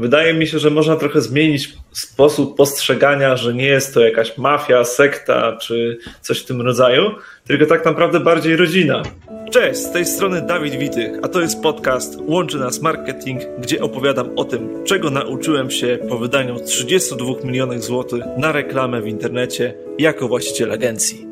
wydaje 0.00 0.34
mi 0.34 0.46
się, 0.46 0.58
że 0.58 0.70
można 0.70 0.96
trochę 0.96 1.20
zmienić 1.20 1.74
sposób 1.92 2.56
postrzegania, 2.56 3.36
że 3.36 3.54
nie 3.54 3.66
jest 3.66 3.94
to 3.94 4.00
jakaś 4.00 4.38
mafia, 4.38 4.84
sekta 4.84 5.56
czy 5.56 5.98
coś 6.20 6.40
w 6.40 6.46
tym 6.46 6.60
rodzaju, 6.60 7.10
tylko 7.46 7.66
tak 7.66 7.84
naprawdę 7.84 8.20
bardziej 8.20 8.56
rodzina. 8.56 9.02
Cześć, 9.50 9.80
z 9.80 9.92
tej 9.92 10.06
strony 10.06 10.42
Dawid 10.42 10.74
Witych, 10.74 11.18
a 11.22 11.28
to 11.28 11.40
jest 11.40 11.62
podcast 11.62 12.18
Łączy 12.26 12.58
Nas 12.58 12.82
Marketing, 12.82 13.42
gdzie 13.58 13.82
opowiadam 13.82 14.30
o 14.36 14.44
tym, 14.44 14.84
czego 14.84 15.10
nauczyłem 15.10 15.70
się 15.70 15.98
po 16.08 16.18
wydaniu 16.18 16.60
32 16.60 17.32
milionów 17.44 17.84
złotych 17.84 18.24
na 18.36 18.52
reklamę 18.52 19.02
w 19.02 19.08
internecie 19.08 19.74
jako 19.98 20.28
właściciel 20.28 20.72
agencji. 20.72 21.29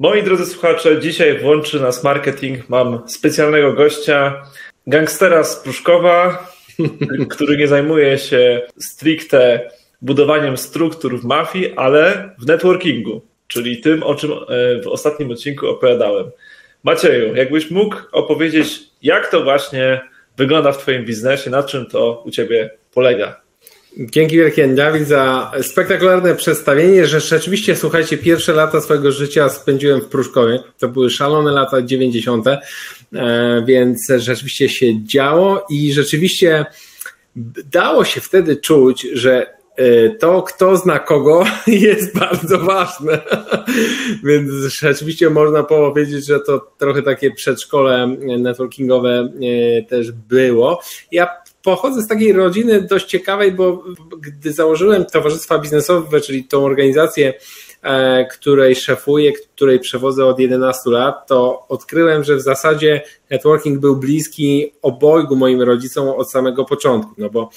Moi 0.00 0.22
drodzy 0.22 0.46
słuchacze, 0.46 1.00
dzisiaj 1.00 1.38
włączy 1.38 1.80
nas 1.80 2.04
marketing. 2.04 2.68
Mam 2.68 3.08
specjalnego 3.08 3.72
gościa, 3.72 4.42
gangstera 4.86 5.44
z 5.44 5.56
Pruszkowa, 5.56 6.46
który 7.30 7.56
nie 7.56 7.68
zajmuje 7.68 8.18
się 8.18 8.62
stricte 8.78 9.70
budowaniem 10.02 10.56
struktur 10.56 11.20
w 11.20 11.24
mafii, 11.24 11.72
ale 11.76 12.34
w 12.38 12.46
networkingu, 12.46 13.22
czyli 13.48 13.80
tym, 13.80 14.02
o 14.02 14.14
czym 14.14 14.32
e, 14.32 14.36
w 14.82 14.86
ostatnim 14.86 15.30
odcinku 15.30 15.68
opowiadałem. 15.68 16.30
Macieju, 16.82 17.36
jakbyś 17.36 17.70
mógł 17.70 17.96
opowiedzieć, 18.12 18.80
jak 19.02 19.30
to 19.30 19.42
właśnie 19.42 20.00
wygląda 20.36 20.72
w 20.72 20.78
Twoim 20.78 21.04
biznesie, 21.04 21.50
na 21.50 21.62
czym 21.62 21.86
to 21.86 22.22
u 22.26 22.30
Ciebie 22.30 22.70
polega? 22.94 23.40
Dzięki 23.98 24.36
wielkie 24.36 24.68
Dawid 24.68 25.08
za 25.08 25.52
spektakularne 25.62 26.34
przedstawienie, 26.34 27.06
że 27.06 27.20
rzeczywiście 27.20 27.76
słuchajcie, 27.76 28.18
pierwsze 28.18 28.52
lata 28.52 28.80
swojego 28.80 29.12
życia 29.12 29.48
spędziłem 29.48 30.00
w 30.00 30.06
Pruszkowie. 30.06 30.58
To 30.78 30.88
były 30.88 31.10
szalone 31.10 31.52
lata 31.52 31.82
90., 31.82 32.46
e, 32.46 32.60
więc 33.66 34.12
rzeczywiście 34.16 34.68
się 34.68 35.04
działo 35.04 35.66
i 35.70 35.92
rzeczywiście 35.92 36.66
dało 37.72 38.04
się 38.04 38.20
wtedy 38.20 38.56
czuć, 38.56 39.06
że 39.12 39.46
e, 39.76 40.10
to, 40.10 40.42
kto 40.42 40.76
zna 40.76 40.98
kogo, 40.98 41.44
jest 41.66 42.18
bardzo 42.18 42.58
ważne. 42.58 43.20
Więc 44.24 44.52
rzeczywiście 44.52 45.30
można 45.30 45.62
powiedzieć, 45.62 46.26
że 46.26 46.40
to 46.40 46.72
trochę 46.78 47.02
takie 47.02 47.30
przedszkole 47.30 48.06
networkingowe 48.38 49.32
e, 49.78 49.82
też 49.82 50.12
było. 50.12 50.80
Ja 51.12 51.28
pochodzę 51.62 52.02
z 52.02 52.08
takiej 52.08 52.32
rodziny 52.32 52.82
dość 52.82 53.06
ciekawej, 53.06 53.52
bo 53.52 53.84
gdy 54.20 54.52
założyłem 54.52 55.04
towarzystwa 55.04 55.58
biznesowe, 55.58 56.20
czyli 56.20 56.44
tą 56.44 56.64
organizację, 56.64 57.34
e, 57.82 58.24
której 58.24 58.76
szefuję, 58.76 59.32
której 59.32 59.80
przewodzę 59.80 60.26
od 60.26 60.38
11 60.38 60.90
lat, 60.90 61.26
to 61.26 61.66
odkryłem, 61.68 62.24
że 62.24 62.36
w 62.36 62.40
zasadzie 62.40 63.02
networking 63.30 63.80
był 63.80 63.96
bliski 63.96 64.72
obojgu 64.82 65.36
moim 65.36 65.62
rodzicom 65.62 66.08
od 66.08 66.30
samego 66.30 66.64
początku, 66.64 67.14
no 67.18 67.30
bo 67.30 67.50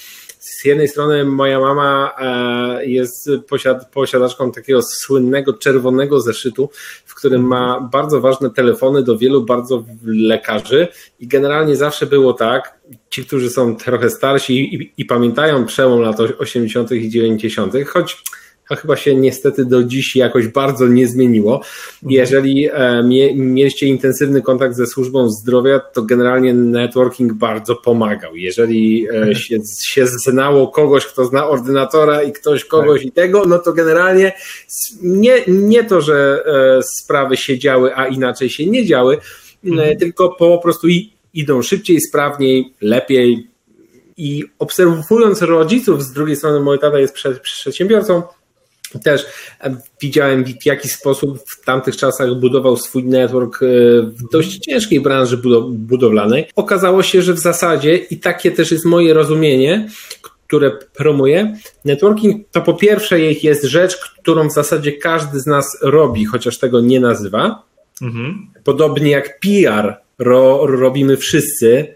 z 0.43 0.65
jednej 0.65 0.87
strony 0.87 1.25
moja 1.25 1.59
mama 1.59 2.11
e, 2.19 2.85
jest 2.85 3.29
posiad, 3.49 3.91
posiadaczką 3.91 4.51
takiego 4.51 4.81
słynnego 4.81 5.53
czerwonego 5.53 6.21
zeszytu, 6.21 6.69
w 7.05 7.15
którym 7.15 7.47
ma 7.47 7.89
bardzo 7.91 8.21
ważne 8.21 8.49
telefony 8.49 9.03
do 9.03 9.17
wielu 9.17 9.45
bardzo 9.45 9.83
lekarzy 10.03 10.87
i 11.19 11.27
generalnie 11.27 11.75
zawsze 11.75 12.05
było 12.05 12.33
tak, 12.33 12.79
ci, 13.09 13.25
którzy 13.25 13.49
są 13.49 13.75
trochę 13.75 14.09
starsi 14.09 14.75
i, 14.75 14.93
i 14.97 15.05
pamiętają 15.05 15.65
przełom 15.65 16.01
lat 16.01 16.19
80. 16.19 16.91
i 16.91 17.09
90., 17.09 17.73
choć 17.87 18.23
to 18.69 18.75
chyba 18.75 18.95
się 18.95 19.15
niestety 19.15 19.65
do 19.65 19.83
dziś 19.83 20.15
jakoś 20.15 20.47
bardzo 20.47 20.87
nie 20.87 21.07
zmieniło. 21.07 21.61
Jeżeli 22.03 22.69
e, 22.73 23.03
mieliście 23.35 23.87
intensywny 23.87 24.41
kontakt 24.41 24.75
ze 24.75 24.87
służbą 24.87 25.29
zdrowia, 25.29 25.79
to 25.79 26.01
generalnie 26.01 26.53
networking 26.53 27.33
bardzo 27.33 27.75
pomagał. 27.75 28.35
Jeżeli 28.35 29.07
e, 29.09 29.35
się, 29.35 29.57
się 29.81 30.07
znało 30.07 30.67
kogoś, 30.67 31.05
kto 31.05 31.25
zna 31.25 31.47
ordynatora 31.47 32.23
i 32.23 32.31
ktoś 32.31 32.65
kogoś 32.65 32.99
tak. 32.99 33.07
i 33.07 33.11
tego, 33.11 33.45
no 33.45 33.59
to 33.59 33.73
generalnie 33.73 34.33
nie, 35.01 35.41
nie 35.47 35.83
to, 35.83 36.01
że 36.01 36.43
e, 36.45 36.83
sprawy 36.83 37.37
się 37.37 37.59
działy, 37.59 37.95
a 37.95 38.07
inaczej 38.07 38.49
się 38.49 38.65
nie 38.65 38.85
działy, 38.85 39.17
mhm. 39.65 39.97
tylko 39.97 40.29
po 40.29 40.57
prostu 40.57 40.87
idą 41.33 41.61
szybciej, 41.61 42.01
sprawniej, 42.01 42.73
lepiej. 42.81 43.47
I 44.17 44.43
obserwując 44.59 45.41
rodziców, 45.41 46.03
z 46.03 46.11
drugiej 46.11 46.35
strony 46.35 46.59
mój 46.59 46.79
tata 46.79 46.99
jest 46.99 47.15
przedsiębiorcą, 47.41 48.23
też 48.99 49.25
widziałem 50.01 50.45
w 50.45 50.65
jaki 50.65 50.89
sposób 50.89 51.39
w 51.47 51.65
tamtych 51.65 51.97
czasach 51.97 52.35
budował 52.35 52.77
swój 52.77 53.03
network 53.03 53.63
e, 53.63 53.65
w 54.01 54.29
dość 54.31 54.59
ciężkiej 54.59 55.01
branży 55.01 55.37
budowlanej. 55.69 56.47
Okazało 56.55 57.03
się, 57.03 57.21
że 57.21 57.33
w 57.33 57.39
zasadzie, 57.39 57.95
i 57.95 58.17
takie 58.17 58.51
też 58.51 58.71
jest 58.71 58.85
moje 58.85 59.13
rozumienie, 59.13 59.89
które 60.47 60.71
promuję, 60.71 61.57
networking 61.85 62.47
to 62.51 62.61
po 62.61 62.73
pierwsze 62.73 63.19
jest 63.19 63.63
rzecz, 63.63 63.97
którą 63.97 64.49
w 64.49 64.53
zasadzie 64.53 64.91
każdy 64.91 65.39
z 65.39 65.45
nas 65.45 65.77
robi, 65.81 66.25
chociaż 66.25 66.57
tego 66.57 66.81
nie 66.81 66.99
nazywa. 66.99 67.63
Mhm. 68.01 68.47
Podobnie 68.63 69.11
jak 69.11 69.39
PR 69.39 69.97
ro, 70.19 70.65
robimy 70.65 71.17
wszyscy, 71.17 71.95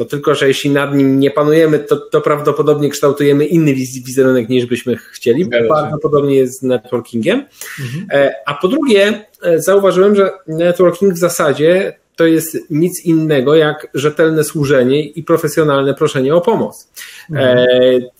no 0.00 0.06
tylko, 0.06 0.34
że 0.34 0.48
jeśli 0.48 0.70
nad 0.70 0.94
nim 0.94 1.20
nie 1.20 1.30
panujemy, 1.30 1.78
to, 1.78 1.96
to 1.96 2.20
prawdopodobnie 2.20 2.88
kształtujemy 2.88 3.46
inny 3.46 3.74
wizerunek 3.74 4.48
niż 4.48 4.66
byśmy 4.66 4.96
chcieli. 4.96 5.44
Bardzo 5.68 5.98
podobnie 5.98 6.34
jest 6.34 6.58
z 6.58 6.62
networkingiem. 6.62 7.46
Mhm. 7.80 8.06
E, 8.12 8.34
a 8.46 8.54
po 8.54 8.68
drugie, 8.68 9.24
e, 9.42 9.62
zauważyłem, 9.62 10.16
że 10.16 10.30
networking 10.46 11.14
w 11.14 11.18
zasadzie 11.18 11.96
to 12.16 12.26
jest 12.26 12.58
nic 12.70 13.04
innego 13.04 13.54
jak 13.54 13.88
rzetelne 13.94 14.44
służenie 14.44 15.02
i 15.02 15.22
profesjonalne 15.22 15.94
proszenie 15.94 16.34
o 16.34 16.40
pomoc. 16.40 16.88
Mhm. 17.30 17.58
E, 17.58 17.66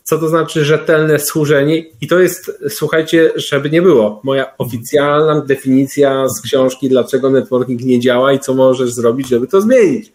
co 0.02 0.18
to 0.18 0.28
znaczy 0.28 0.64
rzetelne 0.64 1.18
służenie? 1.18 1.82
I 2.00 2.08
to 2.08 2.18
jest, 2.18 2.52
słuchajcie, 2.68 3.30
żeby 3.36 3.70
nie 3.70 3.82
było, 3.82 4.20
moja 4.24 4.56
oficjalna 4.58 5.40
definicja 5.40 6.28
z 6.28 6.40
książki, 6.40 6.88
dlaczego 6.88 7.30
networking 7.30 7.80
nie 7.80 8.00
działa 8.00 8.32
i 8.32 8.38
co 8.38 8.54
możesz 8.54 8.92
zrobić, 8.92 9.28
żeby 9.28 9.46
to 9.46 9.60
zmienić. 9.60 10.12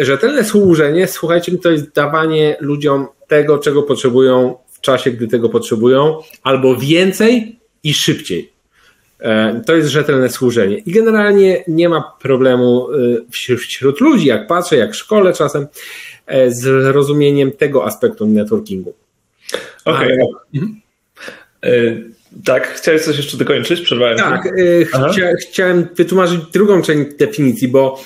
Rzetelne 0.00 0.44
służenie, 0.44 1.06
słuchajcie, 1.06 1.58
to 1.58 1.70
jest 1.70 1.92
dawanie 1.94 2.56
ludziom 2.60 3.06
tego, 3.28 3.58
czego 3.58 3.82
potrzebują 3.82 4.54
w 4.68 4.80
czasie, 4.80 5.10
gdy 5.10 5.28
tego 5.28 5.48
potrzebują, 5.48 6.18
albo 6.42 6.76
więcej 6.76 7.58
i 7.82 7.94
szybciej. 7.94 8.52
E, 9.20 9.62
to 9.66 9.76
jest 9.76 9.88
rzetelne 9.88 10.28
służenie. 10.28 10.78
I 10.78 10.92
generalnie 10.92 11.64
nie 11.68 11.88
ma 11.88 12.12
problemu 12.20 12.88
e, 12.92 13.56
wśród 13.56 14.00
ludzi, 14.00 14.26
jak 14.26 14.46
patrzę, 14.46 14.76
jak 14.76 14.92
w 14.92 14.96
szkole 14.96 15.32
czasem, 15.32 15.66
e, 16.26 16.50
z 16.50 16.86
rozumieniem 16.94 17.52
tego 17.52 17.86
aspektu 17.86 18.26
networkingu. 18.26 18.94
Okej. 19.84 20.12
Okay. 20.12 20.26
Mhm. 20.54 20.80
Tak, 22.44 22.68
chciałeś 22.68 23.02
coś 23.02 23.16
jeszcze 23.16 23.36
dokończyć? 23.36 23.80
Przerwałem. 23.80 24.18
Tak, 24.18 24.48
chcia, 25.12 25.32
chciałem 25.40 25.88
wytłumaczyć 25.96 26.40
drugą 26.52 26.82
część 26.82 27.16
definicji, 27.16 27.68
bo 27.68 28.02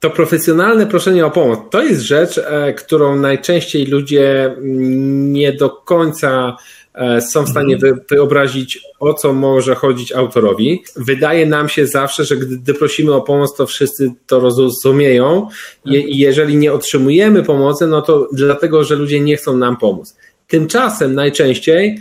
to 0.00 0.10
profesjonalne 0.10 0.86
proszenie 0.86 1.26
o 1.26 1.30
pomoc 1.30 1.58
to 1.70 1.82
jest 1.82 2.02
rzecz, 2.02 2.38
e, 2.38 2.72
którą 2.72 3.16
najczęściej 3.16 3.86
ludzie 3.86 4.56
nie 4.60 5.52
do 5.52 5.70
końca 5.70 6.56
e, 6.94 7.20
są 7.20 7.44
w 7.44 7.48
stanie 7.48 7.74
mhm. 7.74 8.00
wyobrazić, 8.10 8.80
o 9.00 9.14
co 9.14 9.32
może 9.32 9.74
chodzić 9.74 10.12
autorowi. 10.12 10.82
Wydaje 10.96 11.46
nam 11.46 11.68
się 11.68 11.86
zawsze, 11.86 12.24
że 12.24 12.36
gdy 12.36 12.74
prosimy 12.74 13.14
o 13.14 13.20
pomoc, 13.20 13.56
to 13.56 13.66
wszyscy 13.66 14.12
to 14.26 14.40
rozumieją 14.40 15.48
i 15.84 16.18
jeżeli 16.18 16.56
nie 16.56 16.72
otrzymujemy 16.72 17.42
pomocy, 17.42 17.86
no 17.86 18.02
to 18.02 18.28
dlatego, 18.32 18.84
że 18.84 18.96
ludzie 18.96 19.20
nie 19.20 19.36
chcą 19.36 19.56
nam 19.56 19.76
pomóc. 19.76 20.16
Tymczasem 20.46 21.14
najczęściej 21.14 22.00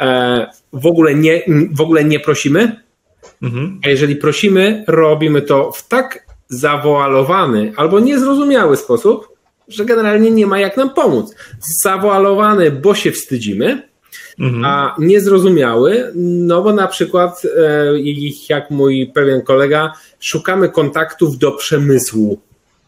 e, 0.00 0.46
w 0.72 0.86
ogóle 0.86 1.14
nie, 1.14 1.42
w 1.72 1.80
ogóle 1.80 2.04
nie 2.04 2.20
prosimy, 2.20 2.80
mhm. 3.42 3.80
a 3.84 3.88
jeżeli 3.88 4.16
prosimy, 4.16 4.84
robimy 4.86 5.42
to 5.42 5.72
w 5.72 5.88
tak 5.88 6.25
zawoalowany 6.48 7.72
albo 7.76 8.00
niezrozumiały 8.00 8.76
sposób, 8.76 9.36
że 9.68 9.84
generalnie 9.84 10.30
nie 10.30 10.46
ma 10.46 10.58
jak 10.58 10.76
nam 10.76 10.90
pomóc. 10.94 11.34
Zawoalowany, 11.82 12.70
bo 12.70 12.94
się 12.94 13.12
wstydzimy, 13.12 13.88
mhm. 14.38 14.64
a 14.64 14.96
niezrozumiały, 14.98 16.12
no 16.14 16.62
bo 16.62 16.72
na 16.72 16.86
przykład, 16.86 17.42
e, 17.44 17.92
jak 18.48 18.70
mój 18.70 19.10
pewien 19.14 19.42
kolega, 19.42 19.92
szukamy 20.20 20.68
kontaktów 20.68 21.38
do 21.38 21.52
przemysłu. 21.52 22.40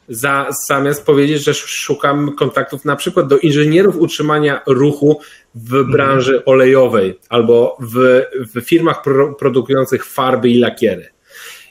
Za, 0.09 0.47
zamiast 0.69 1.07
powiedzieć, 1.07 1.45
że 1.45 1.55
szukamy 1.55 2.33
kontaktów 2.33 2.85
na 2.85 2.97
przykład 2.97 3.27
do 3.27 3.39
inżynierów 3.39 3.97
utrzymania 3.97 4.61
ruchu 4.67 5.21
w 5.55 5.75
mhm. 5.75 5.93
branży 5.93 6.45
olejowej 6.45 7.19
albo 7.29 7.77
w, 7.81 8.23
w 8.55 8.61
firmach 8.61 9.03
pro, 9.03 9.35
produkujących 9.35 10.05
farby 10.05 10.49
i 10.49 10.59
lakiery. 10.59 11.09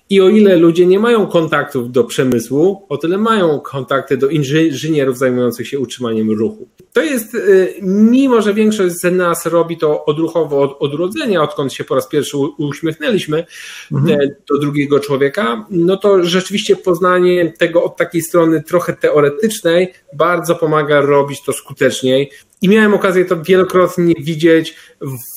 I 0.09 0.21
o 0.21 0.29
ile 0.29 0.55
ludzie 0.55 0.85
nie 0.85 0.99
mają 0.99 1.27
kontaktów 1.27 1.91
do 1.91 2.03
przemysłu, 2.03 2.85
o 2.89 2.97
tyle 2.97 3.17
mają 3.17 3.59
kontakty 3.59 4.17
do 4.17 4.27
inżynierów 4.29 5.17
zajmujących 5.17 5.67
się 5.67 5.79
utrzymaniem 5.79 6.31
ruchu. 6.31 6.67
To 6.93 7.01
jest, 7.01 7.35
y, 7.35 7.73
mimo 7.81 8.41
że 8.41 8.53
większość 8.53 8.95
z 8.95 9.15
nas 9.15 9.45
robi 9.45 9.77
to 9.77 10.05
odruchowo 10.05 10.61
od 10.61 10.77
odrodzenia, 10.79 11.41
odkąd 11.41 11.73
się 11.73 11.83
po 11.83 11.95
raz 11.95 12.07
pierwszy 12.07 12.37
uśmiechnęliśmy 12.57 13.45
mhm. 13.91 14.21
E, 14.21 14.27
do 14.49 14.59
drugiego 14.59 14.99
człowieka, 14.99 15.65
no 15.69 15.97
to 15.97 16.23
rzeczywiście 16.23 16.75
poznanie 16.75 17.53
tego 17.57 17.83
od 17.83 17.97
takiej 17.97 18.21
strony 18.21 18.63
trochę 18.63 18.93
teoretycznej 18.93 19.93
bardzo 20.13 20.55
pomaga 20.55 21.01
robić 21.01 21.43
to 21.43 21.53
skuteczniej. 21.53 22.31
I 22.61 22.69
miałem 22.69 22.93
okazję 22.93 23.25
to 23.25 23.43
wielokrotnie 23.43 24.13
widzieć 24.19 24.75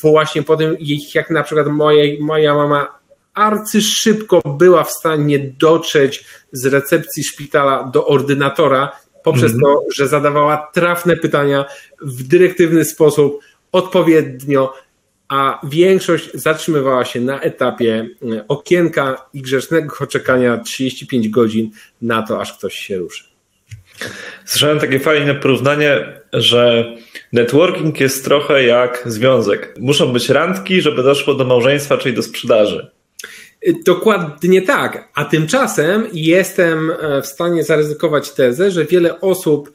właśnie 0.03 0.43
po 0.43 0.57
tym, 0.57 0.77
jak 1.15 1.31
na 1.31 1.43
przykład 1.43 1.67
moja, 1.67 2.05
moja 2.21 2.55
mama 2.55 3.00
arcy 3.35 3.83
szybko 3.83 4.41
była 4.59 4.85
w 4.85 4.91
stanie 4.91 5.39
dotrzeć 5.59 6.25
z 6.53 6.67
recepcji 6.67 7.25
szpitala 7.25 7.91
do 7.93 8.07
ordynatora 8.07 8.93
poprzez 9.25 9.53
mm 9.53 9.63
-hmm. 9.63 9.65
to, 9.65 9.81
że 9.95 10.09
zadawała 10.09 10.71
trafne 10.73 11.17
pytania 11.17 11.65
w 12.03 12.23
dyrektywny 12.23 12.85
sposób, 12.85 13.41
odpowiednio, 13.73 14.75
a 15.29 15.61
większość 15.65 16.31
zatrzymywała 16.35 17.05
się 17.05 17.21
na 17.21 17.41
etapie 17.41 18.09
e, 18.23 18.49
okienka 18.49 19.27
i 19.35 19.43
grzecznego 19.43 20.07
czekania 20.07 20.59
35 20.59 21.29
godzin 21.29 21.71
na 22.03 22.23
to, 22.23 22.41
aż 22.41 22.59
ktoś 22.59 22.75
się 22.75 22.99
ruszy. 22.99 23.25
Słyszałem 24.45 24.79
takie 24.79 25.01
fajne 25.01 25.35
porównanie, 25.35 26.21
że 26.33 26.93
networking 27.33 28.01
jest 28.01 28.25
trochę 28.25 28.65
jak 28.65 29.03
związek. 29.07 29.75
Muszą 29.81 30.13
być 30.13 30.29
randki, 30.29 30.83
żeby 30.83 31.03
doszło 31.03 31.35
do 31.35 31.45
małżeństwa, 31.45 31.99
czyli 31.99 32.15
do 32.15 32.23
sprzedaży. 32.23 32.91
Dokładnie 33.87 34.63
tak. 34.63 35.09
A 35.15 35.25
tymczasem 35.25 36.07
jestem 36.13 36.91
e, 36.91 37.23
w 37.23 37.27
stanie 37.27 37.65
zaryzykować 37.65 38.31
tezę, 38.31 38.71
że 38.71 38.85
wiele 38.85 39.21
osób 39.21 39.73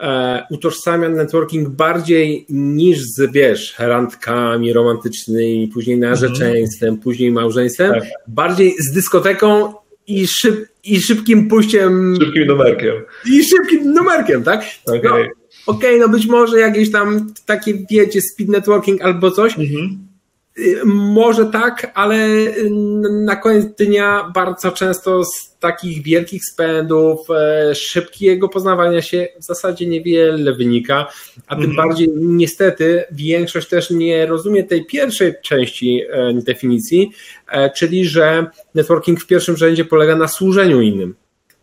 e, 0.00 0.46
utożsamia 0.50 1.08
networking 1.08 1.68
bardziej 1.68 2.46
niż 2.48 2.98
z, 3.02 3.32
wiesz, 3.32 3.74
randkami 3.78 4.72
romantycznymi, 4.72 5.68
później 5.68 5.98
narzeczeństwem, 5.98 6.88
mhm. 6.88 7.02
później 7.02 7.32
małżeństwem, 7.32 7.92
tak. 7.92 8.02
bardziej 8.28 8.74
z 8.78 8.92
dyskoteką 8.92 9.74
i, 10.06 10.26
szyb, 10.26 10.68
i 10.84 11.00
szybkim 11.00 11.48
pójściem. 11.48 12.16
Szybkim 12.20 12.46
numerkiem. 12.46 12.94
I 13.26 13.44
szybkim 13.44 13.92
numerkiem, 13.92 14.42
tak? 14.42 14.64
Okay. 14.86 15.00
No, 15.04 15.10
Okej, 15.10 15.30
okay, 15.66 15.98
no 15.98 16.08
być 16.08 16.26
może 16.26 16.60
jakieś 16.60 16.92
tam 16.92 17.34
takie, 17.46 17.74
wiecie, 17.90 18.20
speed 18.20 18.52
networking 18.52 19.02
albo 19.02 19.30
coś. 19.30 19.58
Mhm 19.58 20.13
może 20.84 21.46
tak, 21.46 21.92
ale 21.94 22.28
na 23.10 23.36
koniec 23.36 23.66
dnia 23.66 24.30
bardzo 24.34 24.72
często 24.72 25.24
z 25.24 25.56
takich 25.58 26.02
wielkich 26.02 26.44
spędów, 26.44 27.20
e, 27.30 27.74
szybkiego 27.74 28.48
poznawania 28.48 29.02
się 29.02 29.28
w 29.40 29.44
zasadzie 29.44 29.86
niewiele 29.86 30.54
wynika, 30.54 31.06
a 31.46 31.56
tym 31.56 31.64
mhm. 31.64 31.88
bardziej 31.88 32.08
niestety 32.16 33.04
większość 33.12 33.68
też 33.68 33.90
nie 33.90 34.26
rozumie 34.26 34.64
tej 34.64 34.86
pierwszej 34.86 35.34
części 35.42 36.02
e, 36.10 36.34
definicji, 36.34 37.12
e, 37.48 37.70
czyli 37.70 38.04
że 38.04 38.46
networking 38.74 39.20
w 39.20 39.26
pierwszym 39.26 39.56
rzędzie 39.56 39.84
polega 39.84 40.16
na 40.16 40.28
służeniu 40.28 40.80
innym. 40.80 41.14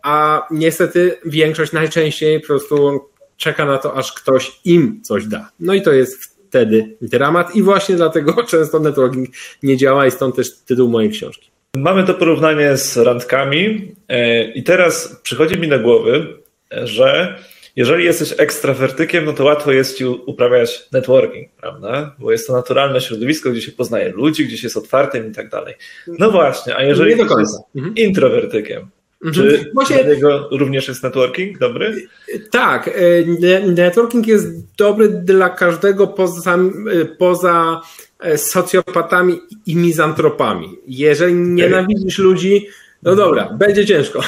A 0.03 0.47
niestety 0.51 1.17
większość 1.25 1.71
najczęściej 1.71 2.39
po 2.39 2.47
prostu 2.47 3.01
czeka 3.38 3.65
na 3.65 3.77
to, 3.77 3.95
aż 3.95 4.13
ktoś 4.13 4.59
im 4.65 5.01
coś 5.03 5.25
da. 5.25 5.49
No 5.59 5.73
i 5.73 5.81
to 5.81 5.91
jest 5.91 6.31
wtedy 6.51 6.98
dramat 7.01 7.56
i 7.56 7.62
właśnie 7.63 7.95
dlatego 7.95 8.44
często 8.51 8.80
networking 8.80 9.30
nie 9.63 9.77
działa 9.77 10.07
i 10.07 10.12
stąd 10.12 10.36
też 10.36 10.57
tytuł 10.57 10.89
mojej 10.89 11.12
książki. 11.12 11.51
Mamy 11.75 12.03
to 12.03 12.13
porównanie 12.13 12.77
z 12.77 12.98
randkami 12.98 13.92
e, 14.07 14.44
i 14.44 14.63
teraz 14.63 15.19
przychodzi 15.24 15.59
mi 15.59 15.68
na 15.68 15.77
głowy, 15.77 16.27
że 16.71 17.39
jeżeli 17.75 18.06
jesteś 18.06 18.33
ekstrawertykiem, 18.38 19.25
no 19.25 19.33
to 19.33 19.44
łatwo 19.44 19.71
jest 19.71 19.98
ci 19.98 20.06
uprawiać 20.06 20.88
networking, 20.92 21.51
prawda? 21.51 22.15
Bo 22.19 22.31
jest 22.31 22.48
to 22.48 22.53
naturalne 22.53 23.01
środowisko, 23.01 23.51
gdzie 23.51 23.62
się 23.62 23.71
poznaje 23.71 24.09
ludzi, 24.09 24.45
gdzie 24.45 24.57
się 24.57 24.65
jest 24.65 24.77
otwartym 24.77 25.31
i 25.31 25.36
tak 25.36 25.50
dalej. 25.50 25.74
No 26.07 26.31
właśnie, 26.31 26.75
a 26.75 26.83
jeżeli 26.83 27.09
jesteś 27.09 27.48
mhm. 27.75 27.95
introwertykiem. 27.95 28.89
Czy 29.33 29.71
Właśnie, 29.73 30.03
dla 30.03 30.13
niego 30.13 30.50
również 30.51 30.88
jest 30.88 31.03
networking 31.03 31.57
dobry? 31.57 32.07
Tak, 32.51 32.88
e, 32.88 33.62
networking 33.62 34.27
jest 34.27 34.75
dobry 34.75 35.09
dla 35.09 35.50
każdego 35.50 36.07
poza, 36.07 36.56
e, 36.56 37.06
poza 37.06 37.81
e, 38.19 38.38
socjopatami 38.38 39.39
i 39.65 39.75
mizantropami. 39.75 40.77
Jeżeli 40.88 41.33
nienawidzisz 41.33 42.18
ludzi, 42.18 42.68
no 43.03 43.15
dobra, 43.15 43.50
będzie 43.53 43.85
ciężko, 43.85 44.21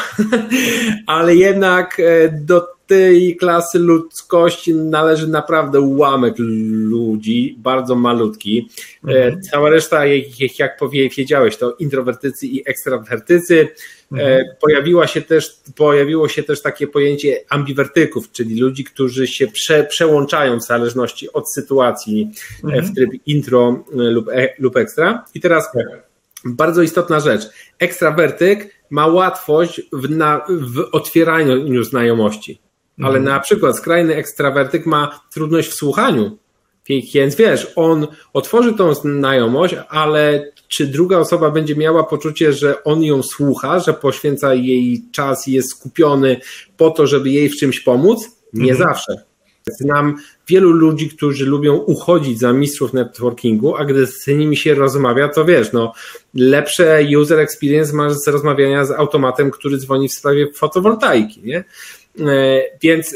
ale 1.07 1.35
jednak 1.35 2.01
do 2.31 2.72
tej 2.87 3.35
klasy 3.35 3.79
ludzkości 3.79 4.75
należy 4.75 5.27
naprawdę 5.27 5.81
ułamek 5.81 6.35
ludzi, 6.37 7.55
bardzo 7.57 7.95
malutki. 7.95 8.69
Mhm. 9.03 9.41
Cała 9.41 9.69
reszta, 9.69 10.05
jak 10.59 10.77
powiedziałeś, 10.77 11.57
to 11.57 11.75
introwertycy 11.79 12.47
i 12.47 12.69
ekstrawertycy. 12.69 13.67
Mhm. 14.11 14.45
Pojawiła 14.61 15.07
się 15.07 15.21
też, 15.21 15.57
pojawiło 15.75 16.27
się 16.27 16.43
też 16.43 16.61
takie 16.61 16.87
pojęcie 16.87 17.39
ambiwertyków, 17.49 18.31
czyli 18.31 18.59
ludzi, 18.59 18.83
którzy 18.83 19.27
się 19.27 19.47
prze, 19.47 19.83
przełączają 19.83 20.59
w 20.59 20.63
zależności 20.63 21.33
od 21.33 21.51
sytuacji 21.51 22.31
mhm. 22.63 22.85
w 22.85 22.95
tryb 22.95 23.09
intro 23.25 23.85
lub, 23.91 24.29
e, 24.29 24.49
lub 24.59 24.77
ekstra. 24.77 25.25
I 25.33 25.39
teraz 25.39 25.71
tak. 25.71 25.85
bardzo 26.45 26.81
istotna 26.81 27.19
rzecz. 27.19 27.41
Ekstrawertyk 27.79 28.83
ma 28.89 29.07
łatwość 29.07 29.81
w, 29.93 30.09
na, 30.09 30.45
w 30.49 30.89
otwieraniu 30.91 31.83
znajomości, 31.83 32.61
ale 32.99 33.17
mhm. 33.17 33.23
na 33.23 33.39
przykład 33.39 33.77
skrajny 33.77 34.15
ekstrawertyk 34.15 34.85
ma 34.85 35.19
trudność 35.33 35.69
w 35.69 35.73
słuchaniu. 35.73 36.37
Więc 37.13 37.35
wiesz, 37.35 37.71
on 37.75 38.07
otworzy 38.33 38.73
tą 38.73 38.93
znajomość, 38.93 39.75
ale 39.89 40.51
czy 40.67 40.87
druga 40.87 41.17
osoba 41.17 41.51
będzie 41.51 41.75
miała 41.75 42.03
poczucie, 42.03 42.53
że 42.53 42.83
on 42.83 43.03
ją 43.03 43.23
słucha, 43.23 43.79
że 43.79 43.93
poświęca 43.93 44.53
jej 44.53 45.03
czas 45.11 45.47
i 45.47 45.51
jest 45.51 45.69
skupiony 45.69 46.39
po 46.77 46.91
to, 46.91 47.07
żeby 47.07 47.29
jej 47.29 47.49
w 47.49 47.57
czymś 47.57 47.79
pomóc? 47.79 48.29
Nie 48.53 48.71
mhm. 48.71 48.89
zawsze. 48.89 49.23
Znam 49.79 50.15
wielu 50.47 50.71
ludzi, 50.71 51.09
którzy 51.09 51.45
lubią 51.45 51.75
uchodzić 51.75 52.39
za 52.39 52.53
mistrzów 52.53 52.93
networkingu, 52.93 53.75
a 53.75 53.85
gdy 53.85 54.07
z 54.07 54.27
nimi 54.27 54.57
się 54.57 54.75
rozmawia, 54.75 55.29
to 55.29 55.45
wiesz, 55.45 55.73
no, 55.73 55.93
lepsze 56.33 57.01
user 57.17 57.39
experience 57.39 57.93
masz 57.93 58.13
z 58.13 58.27
rozmawiania 58.27 58.85
z 58.85 58.91
automatem, 58.91 59.51
który 59.51 59.77
dzwoni 59.77 60.09
w 60.09 60.13
sprawie 60.13 60.47
fotowoltaiki, 60.53 61.41
nie? 61.43 61.63
E, 62.19 62.61
więc 62.81 63.15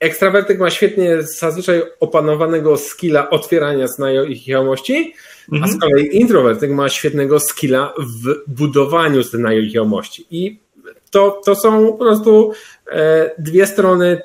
ekstrawertyk 0.00 0.58
ma 0.58 0.70
świetnie 0.70 1.22
zazwyczaj 1.22 1.82
opanowanego 2.00 2.76
skilla 2.76 3.30
otwierania 3.30 3.88
znajomości, 3.88 5.14
mhm. 5.52 5.64
a 5.64 5.76
z 5.76 5.80
kolei 5.80 6.16
introwertyk 6.16 6.70
ma 6.70 6.88
świetnego 6.88 7.40
skilla 7.40 7.94
w 7.98 8.52
budowaniu 8.54 9.22
znajomości. 9.22 10.26
I 10.30 10.62
to, 11.10 11.40
to 11.44 11.54
są 11.54 11.86
po 11.86 11.98
prostu 11.98 12.52
e, 12.90 13.30
dwie 13.38 13.66
strony 13.66 14.22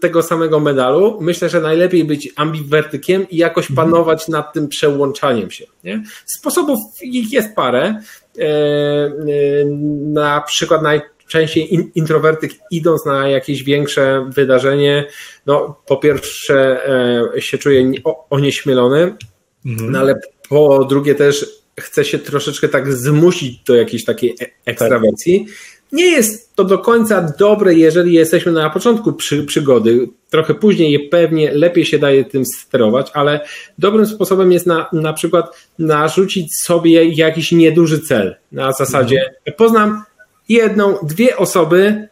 tego 0.00 0.22
samego 0.22 0.60
medalu. 0.60 1.18
Myślę, 1.20 1.48
że 1.48 1.60
najlepiej 1.60 2.04
być 2.04 2.32
ambiwertykiem 2.36 3.26
i 3.30 3.36
jakoś 3.36 3.70
mhm. 3.70 3.90
panować 3.90 4.28
nad 4.28 4.52
tym 4.52 4.68
przełączaniem 4.68 5.50
się. 5.50 5.64
Nie? 5.84 6.02
Sposobów 6.26 6.78
ich 7.02 7.32
jest 7.32 7.54
parę. 7.54 8.00
E, 8.38 8.44
na 10.12 10.40
przykład 10.40 10.82
naj, 10.82 11.00
częściej 11.34 11.90
introwertyk 11.94 12.52
idąc 12.70 13.04
na 13.04 13.28
jakieś 13.28 13.62
większe 13.62 14.30
wydarzenie, 14.34 15.06
no 15.46 15.80
po 15.86 15.96
pierwsze 15.96 16.88
e, 17.34 17.40
się 17.40 17.58
czuje 17.58 17.92
onieśmielony, 18.30 19.16
mhm. 19.66 19.92
no 19.92 19.98
ale 19.98 20.20
po 20.48 20.84
drugie 20.84 21.14
też 21.14 21.46
chce 21.80 22.04
się 22.04 22.18
troszeczkę 22.18 22.68
tak 22.68 22.92
zmusić 22.92 23.64
do 23.64 23.74
jakiejś 23.74 24.04
takiej 24.04 24.36
e, 24.40 24.46
ekstrawersji. 24.64 25.46
Nie 25.92 26.04
jest 26.04 26.54
to 26.54 26.64
do 26.64 26.78
końca 26.78 27.32
dobre, 27.38 27.74
jeżeli 27.74 28.12
jesteśmy 28.12 28.52
na 28.52 28.70
początku 28.70 29.12
przy, 29.12 29.44
przygody. 29.44 30.08
Trochę 30.30 30.54
później 30.54 31.08
pewnie 31.08 31.52
lepiej 31.52 31.84
się 31.84 31.98
daje 31.98 32.24
tym 32.24 32.46
sterować, 32.46 33.10
ale 33.14 33.40
dobrym 33.78 34.06
sposobem 34.06 34.52
jest 34.52 34.66
na, 34.66 34.88
na 34.92 35.12
przykład 35.12 35.68
narzucić 35.78 36.56
sobie 36.56 37.04
jakiś 37.04 37.52
nieduży 37.52 38.00
cel. 38.00 38.36
Na 38.52 38.72
zasadzie 38.72 39.18
mhm. 39.18 39.56
poznam 39.56 40.02
jedną, 40.48 40.98
dwie 41.02 41.36
osoby 41.36 42.08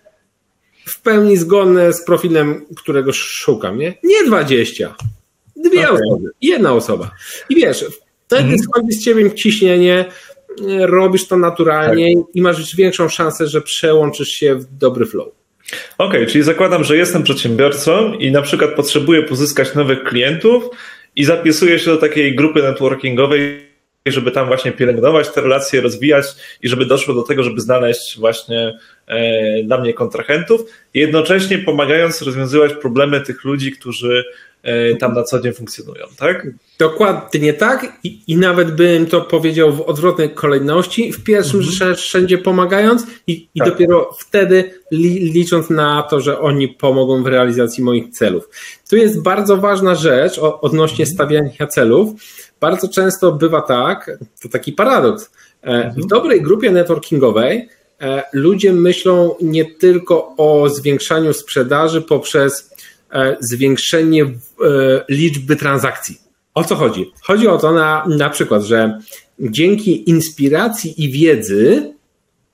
w 0.86 1.00
pełni 1.00 1.36
zgodne 1.36 1.92
z 1.92 2.04
profilem, 2.04 2.66
którego 2.76 3.12
szukam, 3.12 3.78
nie? 3.78 3.94
Nie 4.02 4.24
dwadzieścia. 4.26 4.94
Dwie 5.56 5.90
okay. 5.90 6.00
osoby, 6.06 6.30
jedna 6.40 6.72
osoba. 6.72 7.10
I 7.48 7.54
wiesz, 7.54 7.84
wtedy 8.26 8.42
mhm. 8.42 8.58
schodzi 8.58 8.92
z 8.92 9.04
ciebie 9.04 9.34
ciśnienie, 9.34 10.04
robisz 10.78 11.26
to 11.28 11.36
naturalnie 11.36 12.16
tak. 12.16 12.24
i 12.34 12.42
masz 12.42 12.76
większą 12.76 13.08
szansę, 13.08 13.46
że 13.46 13.60
przełączysz 13.60 14.28
się 14.28 14.54
w 14.54 14.64
dobry 14.64 15.06
flow. 15.06 15.28
Okej, 15.98 16.20
okay, 16.22 16.26
czyli 16.26 16.44
zakładam, 16.44 16.84
że 16.84 16.96
jestem 16.96 17.22
przedsiębiorcą 17.22 18.12
i 18.12 18.32
na 18.32 18.42
przykład 18.42 18.70
potrzebuję 18.74 19.22
pozyskać 19.22 19.74
nowych 19.74 20.04
klientów 20.04 20.64
i 21.16 21.24
zapisuję 21.24 21.78
się 21.78 21.90
do 21.90 21.96
takiej 21.96 22.36
grupy 22.36 22.62
networkingowej 22.62 23.71
żeby 24.10 24.30
tam 24.30 24.46
właśnie 24.46 24.72
pielęgnować 24.72 25.28
te 25.28 25.40
relacje, 25.40 25.80
rozwijać 25.80 26.26
i 26.62 26.68
żeby 26.68 26.86
doszło 26.86 27.14
do 27.14 27.22
tego, 27.22 27.42
żeby 27.42 27.60
znaleźć 27.60 28.18
właśnie 28.18 28.78
e, 29.06 29.62
dla 29.62 29.80
mnie 29.80 29.94
kontrahentów, 29.94 30.60
jednocześnie 30.94 31.58
pomagając 31.58 32.22
rozwiązywać 32.22 32.72
problemy 32.74 33.20
tych 33.20 33.44
ludzi, 33.44 33.72
którzy 33.72 34.24
e, 34.62 34.96
tam 34.96 35.14
na 35.14 35.22
co 35.22 35.40
dzień 35.40 35.52
funkcjonują, 35.52 36.06
tak? 36.16 36.46
Dokładnie 36.78 37.52
tak 37.52 37.92
i, 38.04 38.22
i 38.26 38.36
nawet 38.36 38.74
bym 38.74 39.06
to 39.06 39.20
powiedział 39.20 39.72
w 39.72 39.80
odwrotnej 39.80 40.30
kolejności, 40.30 41.12
w 41.12 41.24
pierwszym 41.24 41.60
mhm. 41.60 41.94
wszędzie 41.96 42.38
pomagając 42.38 43.06
i, 43.26 43.48
i 43.54 43.58
tak. 43.58 43.68
dopiero 43.68 44.10
wtedy 44.20 44.74
li, 44.92 45.32
licząc 45.32 45.70
na 45.70 46.02
to, 46.02 46.20
że 46.20 46.38
oni 46.38 46.68
pomogą 46.68 47.22
w 47.22 47.26
realizacji 47.26 47.84
moich 47.84 48.08
celów. 48.10 48.48
Tu 48.90 48.96
jest 48.96 49.22
bardzo 49.22 49.56
ważna 49.56 49.94
rzecz 49.94 50.38
odnośnie 50.38 51.04
mhm. 51.04 51.14
stawiania 51.14 51.66
celów, 51.66 52.10
bardzo 52.62 52.88
często 52.88 53.32
bywa 53.32 53.60
tak, 53.60 54.18
to 54.42 54.48
taki 54.48 54.72
paradoks. 54.72 55.30
E, 55.62 55.82
w 55.82 55.84
mhm. 55.84 56.06
dobrej 56.06 56.42
grupie 56.42 56.70
networkingowej 56.70 57.68
e, 58.00 58.22
ludzie 58.32 58.72
myślą 58.72 59.34
nie 59.40 59.64
tylko 59.64 60.36
o 60.36 60.68
zwiększaniu 60.68 61.32
sprzedaży 61.32 62.02
poprzez 62.02 62.74
e, 63.12 63.36
zwiększenie 63.40 64.26
liczby 65.08 65.56
transakcji. 65.56 66.18
O 66.54 66.64
co 66.64 66.76
chodzi? 66.76 67.12
Chodzi 67.22 67.48
o 67.48 67.58
to 67.58 67.72
na, 67.72 68.04
na 68.08 68.30
przykład, 68.30 68.62
że 68.62 68.98
dzięki 69.38 70.10
inspiracji 70.10 71.04
i 71.04 71.12
wiedzy 71.12 71.92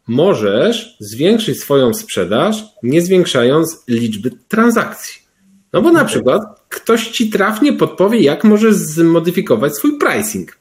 możesz 0.06 0.96
zwiększyć 1.00 1.60
swoją 1.60 1.94
sprzedaż, 1.94 2.64
nie 2.82 3.02
zwiększając 3.02 3.84
liczby 3.88 4.30
transakcji. 4.48 5.27
No 5.72 5.82
bo 5.82 5.92
na 5.92 6.04
przykład 6.04 6.42
ktoś 6.68 7.08
ci 7.08 7.30
trafnie 7.30 7.72
podpowie, 7.72 8.20
jak 8.20 8.44
możesz 8.44 8.74
zmodyfikować 8.74 9.76
swój 9.76 9.98
pricing. 9.98 10.58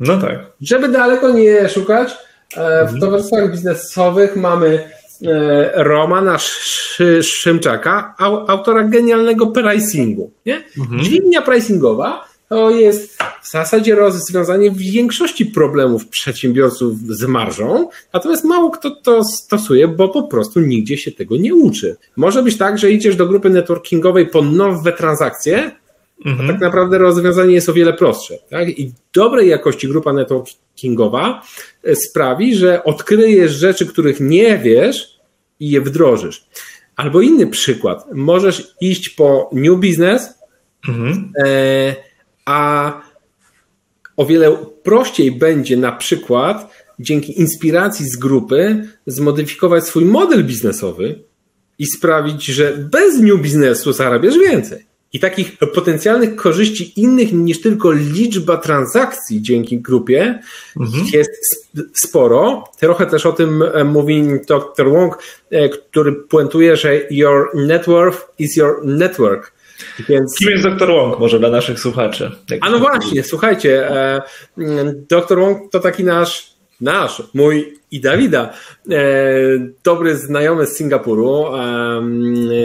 No 0.00 0.18
tak. 0.20 0.38
Żeby 0.60 0.88
daleko 0.88 1.30
nie 1.30 1.68
szukać, 1.68 2.12
e, 2.12 2.16
w 2.56 2.82
mhm. 2.82 3.00
towarzystwach 3.00 3.50
biznesowych 3.50 4.36
mamy 4.36 4.90
e, 5.26 5.84
Romana 5.84 6.38
Szymczaka, 7.22 8.14
autora 8.48 8.84
genialnego 8.84 9.46
pricingu. 9.46 10.32
Nie? 10.46 10.64
Mhm. 10.78 11.00
Dźwignia 11.00 11.42
pricingowa 11.42 12.24
to 12.48 12.70
jest 12.70 13.18
w 13.42 13.50
zasadzie 13.50 13.94
rozwiązanie 13.94 14.70
większości 14.70 15.46
problemów 15.46 16.08
przedsiębiorców 16.08 16.98
z 17.00 17.24
marżą, 17.24 17.88
natomiast 18.12 18.44
mało 18.44 18.70
kto 18.70 18.90
to 18.90 19.24
stosuje, 19.24 19.88
bo 19.88 20.08
po 20.08 20.22
prostu 20.22 20.60
nigdzie 20.60 20.96
się 20.96 21.12
tego 21.12 21.36
nie 21.36 21.54
uczy. 21.54 21.96
Może 22.16 22.42
być 22.42 22.56
tak, 22.56 22.78
że 22.78 22.90
idziesz 22.90 23.16
do 23.16 23.26
grupy 23.26 23.50
networkingowej 23.50 24.26
po 24.26 24.42
nowe 24.42 24.92
transakcje, 24.92 25.70
mhm. 26.24 26.50
a 26.50 26.52
tak 26.52 26.60
naprawdę 26.60 26.98
rozwiązanie 26.98 27.54
jest 27.54 27.68
o 27.68 27.72
wiele 27.72 27.92
prostsze. 27.92 28.38
Tak? 28.50 28.68
I 28.68 28.92
dobrej 29.12 29.48
jakości 29.48 29.88
grupa 29.88 30.12
networkingowa 30.12 31.42
e, 31.84 31.96
sprawi, 31.96 32.56
że 32.56 32.84
odkryjesz 32.84 33.52
rzeczy, 33.52 33.86
których 33.86 34.20
nie 34.20 34.58
wiesz 34.58 35.20
i 35.60 35.70
je 35.70 35.80
wdrożysz. 35.80 36.46
Albo 36.96 37.20
inny 37.20 37.46
przykład. 37.46 38.06
Możesz 38.12 38.74
iść 38.80 39.08
po 39.08 39.50
new 39.52 39.76
business, 39.76 40.34
mhm. 40.88 41.32
e, 41.44 41.96
a 42.44 42.92
o 44.16 44.26
wiele 44.26 44.56
prościej 44.82 45.32
będzie 45.32 45.76
na 45.76 45.92
przykład 45.92 46.70
dzięki 46.98 47.40
inspiracji 47.40 48.06
z 48.06 48.16
grupy 48.16 48.88
zmodyfikować 49.06 49.84
swój 49.84 50.04
model 50.04 50.44
biznesowy 50.44 51.18
i 51.78 51.86
sprawić, 51.86 52.44
że 52.44 52.72
bez 52.90 53.20
new 53.20 53.40
biznesu 53.40 53.92
zarabiasz 53.92 54.38
więcej. 54.38 54.94
I 55.12 55.20
takich 55.20 55.58
potencjalnych 55.58 56.36
korzyści 56.36 57.00
innych 57.00 57.32
niż 57.32 57.60
tylko 57.60 57.92
liczba 57.92 58.56
transakcji 58.56 59.42
dzięki 59.42 59.80
grupie 59.80 60.38
mhm. 60.80 61.06
jest 61.12 61.30
sporo. 61.94 62.64
Trochę 62.78 63.06
też 63.06 63.26
o 63.26 63.32
tym 63.32 63.62
e, 63.62 63.84
mówi 63.84 64.24
dr 64.48 64.90
Wong, 64.90 65.18
e, 65.50 65.68
który 65.68 66.12
puentuje, 66.12 66.76
że 66.76 67.00
your 67.10 67.50
net 67.54 67.86
worth 67.86 68.18
is 68.38 68.56
your 68.56 68.84
network. 68.84 69.53
Więc... 70.08 70.38
Kim 70.38 70.50
jest 70.50 70.64
dr 70.64 70.88
Wong 70.88 71.18
może 71.18 71.38
dla 71.38 71.50
naszych 71.50 71.80
słuchaczy? 71.80 72.30
A 72.60 72.70
no 72.70 72.78
właśnie, 72.78 73.22
słuchajcie, 73.22 73.90
e, 73.90 74.22
dr 75.10 75.38
Wong 75.38 75.72
to 75.72 75.80
taki 75.80 76.04
nasz, 76.04 76.54
nasz, 76.80 77.22
mój 77.34 77.74
i 77.90 78.00
Dawida, 78.00 78.52
e, 78.90 78.96
dobry 79.84 80.16
znajomy 80.16 80.66
z 80.66 80.76
Singapuru, 80.76 81.46
e, 81.46 82.00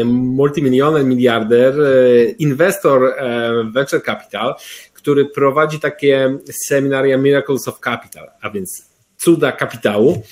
multimilioner, 0.06 1.06
miliarder, 1.06 1.82
e, 1.82 2.24
inwestor 2.24 3.04
e, 3.04 3.52
venture 3.74 4.04
capital, 4.04 4.56
który 4.94 5.26
prowadzi 5.26 5.80
takie 5.80 6.38
seminaria 6.52 7.18
Miracles 7.18 7.68
of 7.68 7.80
Capital, 7.80 8.28
a 8.42 8.50
więc 8.50 8.90
cuda 9.18 9.52
kapitału. 9.52 10.24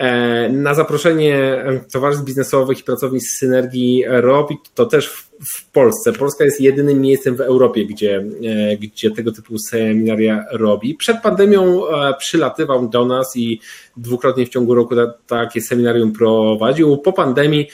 E, 0.00 0.48
na 0.48 0.74
zaproszenie 0.74 1.64
towarzystw 1.92 2.26
biznesowych 2.26 2.80
i 2.80 2.82
pracowni 2.82 3.20
z 3.20 3.38
synergii 3.38 4.04
robi 4.08 4.56
to 4.74 4.86
też 4.86 5.08
w, 5.44 5.70
Polsce. 5.72 6.12
Polska 6.12 6.44
jest 6.44 6.60
jedynym 6.60 7.00
miejscem 7.00 7.36
w 7.36 7.40
Europie, 7.40 7.86
gdzie, 7.86 8.16
e, 8.16 8.76
gdzie 8.76 9.10
tego 9.10 9.32
typu 9.32 9.58
seminaria 9.58 10.44
robi. 10.52 10.94
Przed 10.94 11.22
pandemią 11.22 11.88
e, 11.88 12.14
przylatywał 12.18 12.88
do 12.88 13.04
nas 13.04 13.36
i 13.36 13.60
dwukrotnie 13.96 14.46
w 14.46 14.48
ciągu 14.48 14.74
roku 14.74 14.94
takie 15.26 15.60
seminarium 15.60 16.12
prowadził. 16.12 16.98
Po 16.98 17.12
pandemii 17.12 17.68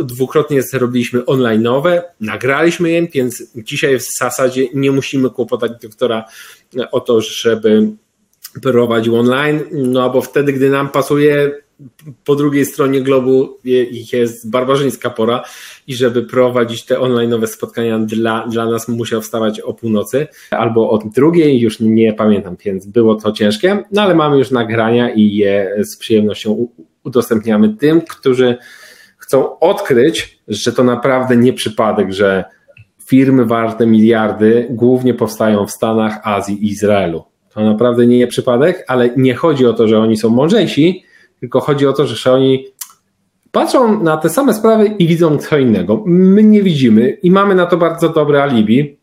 dwukrotnie 0.00 0.62
zrobiliśmy 0.62 1.20
online'owe, 1.20 2.02
nagraliśmy 2.20 2.90
je, 2.90 3.08
więc 3.08 3.42
dzisiaj 3.56 3.98
w 3.98 4.02
zasadzie 4.02 4.68
nie 4.74 4.90
musimy 4.90 5.30
kłopotać 5.30 5.72
doktora 5.82 6.24
o 6.92 7.00
to, 7.00 7.20
żeby 7.20 7.88
prowadził 8.62 9.16
online, 9.16 9.60
no 9.72 10.10
bo 10.10 10.20
wtedy, 10.20 10.52
gdy 10.52 10.70
nam 10.70 10.88
pasuje, 10.88 11.64
po 12.24 12.36
drugiej 12.36 12.66
stronie 12.66 13.00
globu 13.02 13.58
jest 14.12 14.50
barbarzyńska 14.50 15.10
pora 15.10 15.42
i 15.86 15.94
żeby 15.94 16.22
prowadzić 16.22 16.84
te 16.84 16.94
online'owe 16.94 17.46
spotkania 17.46 17.98
dla, 17.98 18.46
dla 18.46 18.70
nas 18.70 18.88
musiał 18.88 19.20
wstawać 19.20 19.60
o 19.60 19.74
północy 19.74 20.26
albo 20.50 20.90
o 20.90 20.98
drugiej, 20.98 21.60
już 21.60 21.80
nie 21.80 22.12
pamiętam, 22.12 22.56
więc 22.64 22.86
było 22.86 23.14
to 23.14 23.32
ciężkie, 23.32 23.84
no 23.92 24.02
ale 24.02 24.14
mamy 24.14 24.38
już 24.38 24.50
nagrania 24.50 25.10
i 25.10 25.36
je 25.36 25.76
z 25.78 25.98
przyjemnością 25.98 26.68
udostępniamy 27.04 27.76
tym, 27.76 28.00
którzy 28.00 28.56
chcą 29.18 29.58
odkryć, 29.58 30.38
że 30.48 30.72
to 30.72 30.84
naprawdę 30.84 31.36
nie 31.36 31.52
przypadek, 31.52 32.12
że 32.12 32.44
firmy 33.06 33.44
warte 33.44 33.86
miliardy 33.86 34.66
głównie 34.70 35.14
powstają 35.14 35.66
w 35.66 35.70
Stanach, 35.70 36.20
Azji 36.24 36.64
i 36.64 36.70
Izraelu 36.70 37.33
to 37.54 37.60
naprawdę 37.60 38.06
nie 38.06 38.18
jest 38.18 38.30
przypadek, 38.30 38.84
ale 38.88 39.10
nie 39.16 39.34
chodzi 39.34 39.66
o 39.66 39.72
to, 39.72 39.88
że 39.88 39.98
oni 39.98 40.16
są 40.16 40.28
mądrzejsi, 40.28 41.04
tylko 41.40 41.60
chodzi 41.60 41.86
o 41.86 41.92
to, 41.92 42.06
że 42.06 42.32
oni 42.32 42.66
patrzą 43.52 44.02
na 44.02 44.16
te 44.16 44.28
same 44.28 44.54
sprawy 44.54 44.86
i 44.86 45.06
widzą 45.06 45.38
co 45.38 45.58
innego. 45.58 46.02
My 46.06 46.42
nie 46.42 46.62
widzimy 46.62 47.10
i 47.10 47.30
mamy 47.30 47.54
na 47.54 47.66
to 47.66 47.76
bardzo 47.76 48.08
dobre 48.08 48.42
alibi. 48.42 48.98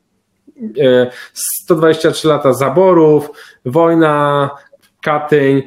123 1.34 2.28
e, 2.28 2.32
lata 2.32 2.54
zaborów, 2.54 3.30
wojna, 3.66 4.50
Katyń, 5.02 5.62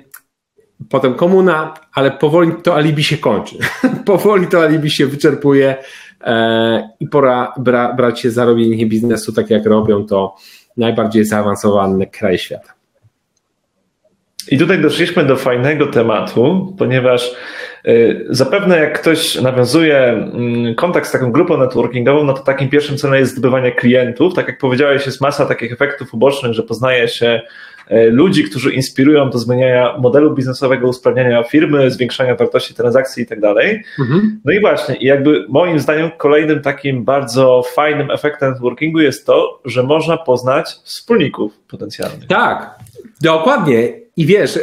potem 0.89 1.15
komuna, 1.15 1.75
ale 1.93 2.11
powoli 2.11 2.53
to 2.63 2.77
alibi 2.77 3.05
się 3.05 3.17
kończy. 3.17 3.57
powoli 4.07 4.47
to 4.47 4.63
alibi 4.63 4.91
się 4.91 5.07
wyczerpuje 5.07 5.77
e, 6.21 6.91
i 7.01 7.09
pora 7.09 7.53
bra 7.59 7.95
brać 7.95 8.21
się 8.21 8.31
za 8.31 8.45
robienie 8.45 8.87
biznesu 8.87 9.33
tak 9.33 9.51
jak 9.51 9.67
robią 9.67 10.07
to 10.07 10.35
najbardziej 10.77 11.25
zaawansowany 11.25 12.07
kraj 12.07 12.39
świata. 12.39 12.74
I 14.49 14.59
tutaj 14.59 14.81
doszliśmy 14.81 15.25
do 15.25 15.37
fajnego 15.37 15.87
tematu, 15.87 16.75
ponieważ 16.79 17.33
y, 17.89 18.27
zapewne 18.31 18.79
jak 18.79 19.01
ktoś 19.01 19.41
nawiązuje 19.41 19.99
mm, 19.99 20.75
kontakt 20.75 21.09
z 21.09 21.13
taką 21.13 21.33
grupą 21.33 21.57
networkingową, 21.57 22.25
no 22.25 22.33
to 22.33 22.43
takim 22.43 22.69
pierwszym 22.69 22.99
celem 22.99 23.21
jest 23.21 23.33
zdobywanie 23.33 23.73
klientów. 23.73 24.35
Tak 24.35 24.49
jak 24.49 24.59
powiedziałeś, 24.59 25.07
jest 25.07 25.21
masa 25.21 25.47
takich 25.47 25.73
efektów 25.73 26.15
ubocznych, 26.15 26.53
że 26.53 26.63
poznaje 26.63 27.09
się 27.09 27.41
y, 27.91 28.11
ludzi, 28.11 28.45
którzy 28.45 28.73
inspirują 28.73 29.31
do 29.31 29.39
zmieniania 29.39 29.99
modelu 29.99 30.35
biznesowego, 30.35 30.89
usprawniania 30.89 31.43
firmy, 31.43 31.91
zwiększania 31.91 32.35
wartości 32.35 32.75
transakcji 32.75 33.23
i 33.23 33.27
tak 33.27 33.41
dalej. 33.41 33.83
Mhm. 34.01 34.41
No 34.45 34.53
i 34.53 34.61
właśnie, 34.61 34.95
i 34.95 35.07
jakby 35.07 35.47
moim 35.49 35.79
zdaniem 35.79 36.11
kolejnym 36.19 36.61
takim 36.61 37.05
bardzo 37.05 37.63
fajnym 37.75 38.11
efektem 38.11 38.51
networkingu 38.51 39.01
jest 39.01 39.27
to, 39.27 39.61
że 39.65 39.83
można 39.83 40.17
poznać 40.17 40.67
wspólników 40.85 41.59
potencjalnych. 41.69 42.27
Tak, 42.27 42.71
dokładnie. 43.21 44.04
I 44.17 44.27
wiesz, 44.27 44.57
e, 44.57 44.63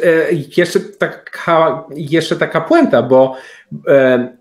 jeszcze 0.57 0.79
taka, 0.79 1.83
jeszcze 1.95 2.35
taka 2.35 2.61
puenta, 2.61 3.03
bo 3.03 3.35
e, 3.87 4.37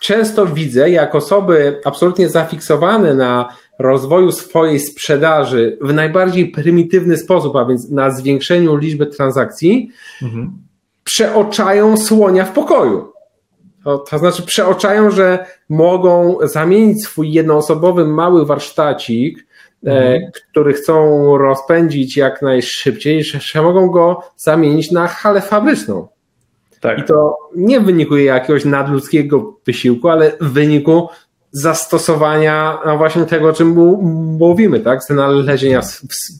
często 0.00 0.46
widzę, 0.46 0.90
jak 0.90 1.14
osoby 1.14 1.80
absolutnie 1.84 2.28
zafiksowane 2.28 3.14
na 3.14 3.48
rozwoju 3.78 4.32
swojej 4.32 4.80
sprzedaży 4.80 5.78
w 5.80 5.92
najbardziej 5.92 6.50
prymitywny 6.50 7.16
sposób, 7.16 7.56
a 7.56 7.64
więc 7.64 7.90
na 7.90 8.10
zwiększeniu 8.10 8.76
liczby 8.76 9.06
transakcji, 9.06 9.90
mhm. 10.22 10.58
przeoczają 11.04 11.96
słonia 11.96 12.44
w 12.44 12.52
pokoju. 12.52 13.12
To, 13.84 13.98
to 13.98 14.18
znaczy, 14.18 14.42
przeoczają, 14.42 15.10
że 15.10 15.46
mogą 15.68 16.36
zamienić 16.42 17.04
swój 17.04 17.32
jednoosobowy 17.32 18.04
mały 18.04 18.46
warsztacik 18.46 19.46
mhm. 19.86 20.30
który 20.50 20.72
chcą 20.72 21.38
rozpędzić 21.38 22.16
jak 22.16 22.42
najszybciej, 22.42 23.24
że 23.24 23.62
mogą 23.62 23.86
go 23.86 24.20
zamienić 24.36 24.90
na 24.90 25.06
halę 25.06 25.40
fabryczną. 25.40 26.08
Tak. 26.80 26.98
I 26.98 27.02
to 27.02 27.36
nie 27.56 27.80
w 27.80 27.84
wyniku 27.84 28.16
jakiegoś 28.16 28.64
nadludzkiego 28.64 29.56
wysiłku, 29.66 30.08
ale 30.08 30.32
w 30.40 30.52
wyniku 30.52 31.08
zastosowania 31.54 32.78
właśnie 32.98 33.24
tego, 33.24 33.48
o 33.48 33.52
czym 33.52 33.68
mówimy, 34.38 34.80
tak? 34.80 35.02
Znalezienia 35.02 35.82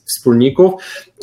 wspólników, 0.07 0.73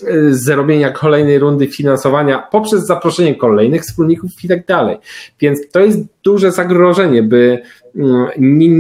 y, 0.04 0.36
zrobienia 0.36 0.92
kolejnej 0.92 1.40
rundy 1.40 1.68
finansowania 1.68 2.48
poprzez 2.52 2.86
zaproszenie 2.86 3.36
kolejnych 3.36 3.82
wspólników 3.82 4.32
i 4.44 4.48
tak 4.48 4.66
dalej. 4.66 4.98
Więc 5.40 5.60
to 5.72 5.80
jest 5.80 6.00
duże 6.24 6.52
zagrożenie, 6.52 7.24
by 7.24 7.62
mm, 7.96 8.28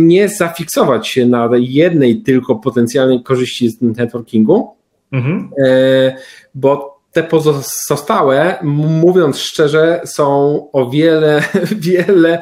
nie 0.07 0.29
zafiksować 0.29 1.07
się 1.07 1.25
na 1.25 1.49
jednej 1.53 2.21
tylko 2.21 2.55
potencjalnej 2.55 3.23
korzyści 3.23 3.69
z 3.69 3.81
networkingu, 3.81 4.75
mhm. 5.11 5.49
E, 5.65 6.15
bo 6.55 6.90
te 7.11 7.23
pozostałe, 7.23 8.57
mówiąc 9.01 9.39
szczerze, 9.39 10.01
są 10.05 10.67
o 10.71 10.89
wiele, 10.89 11.43
wiele 11.87 12.41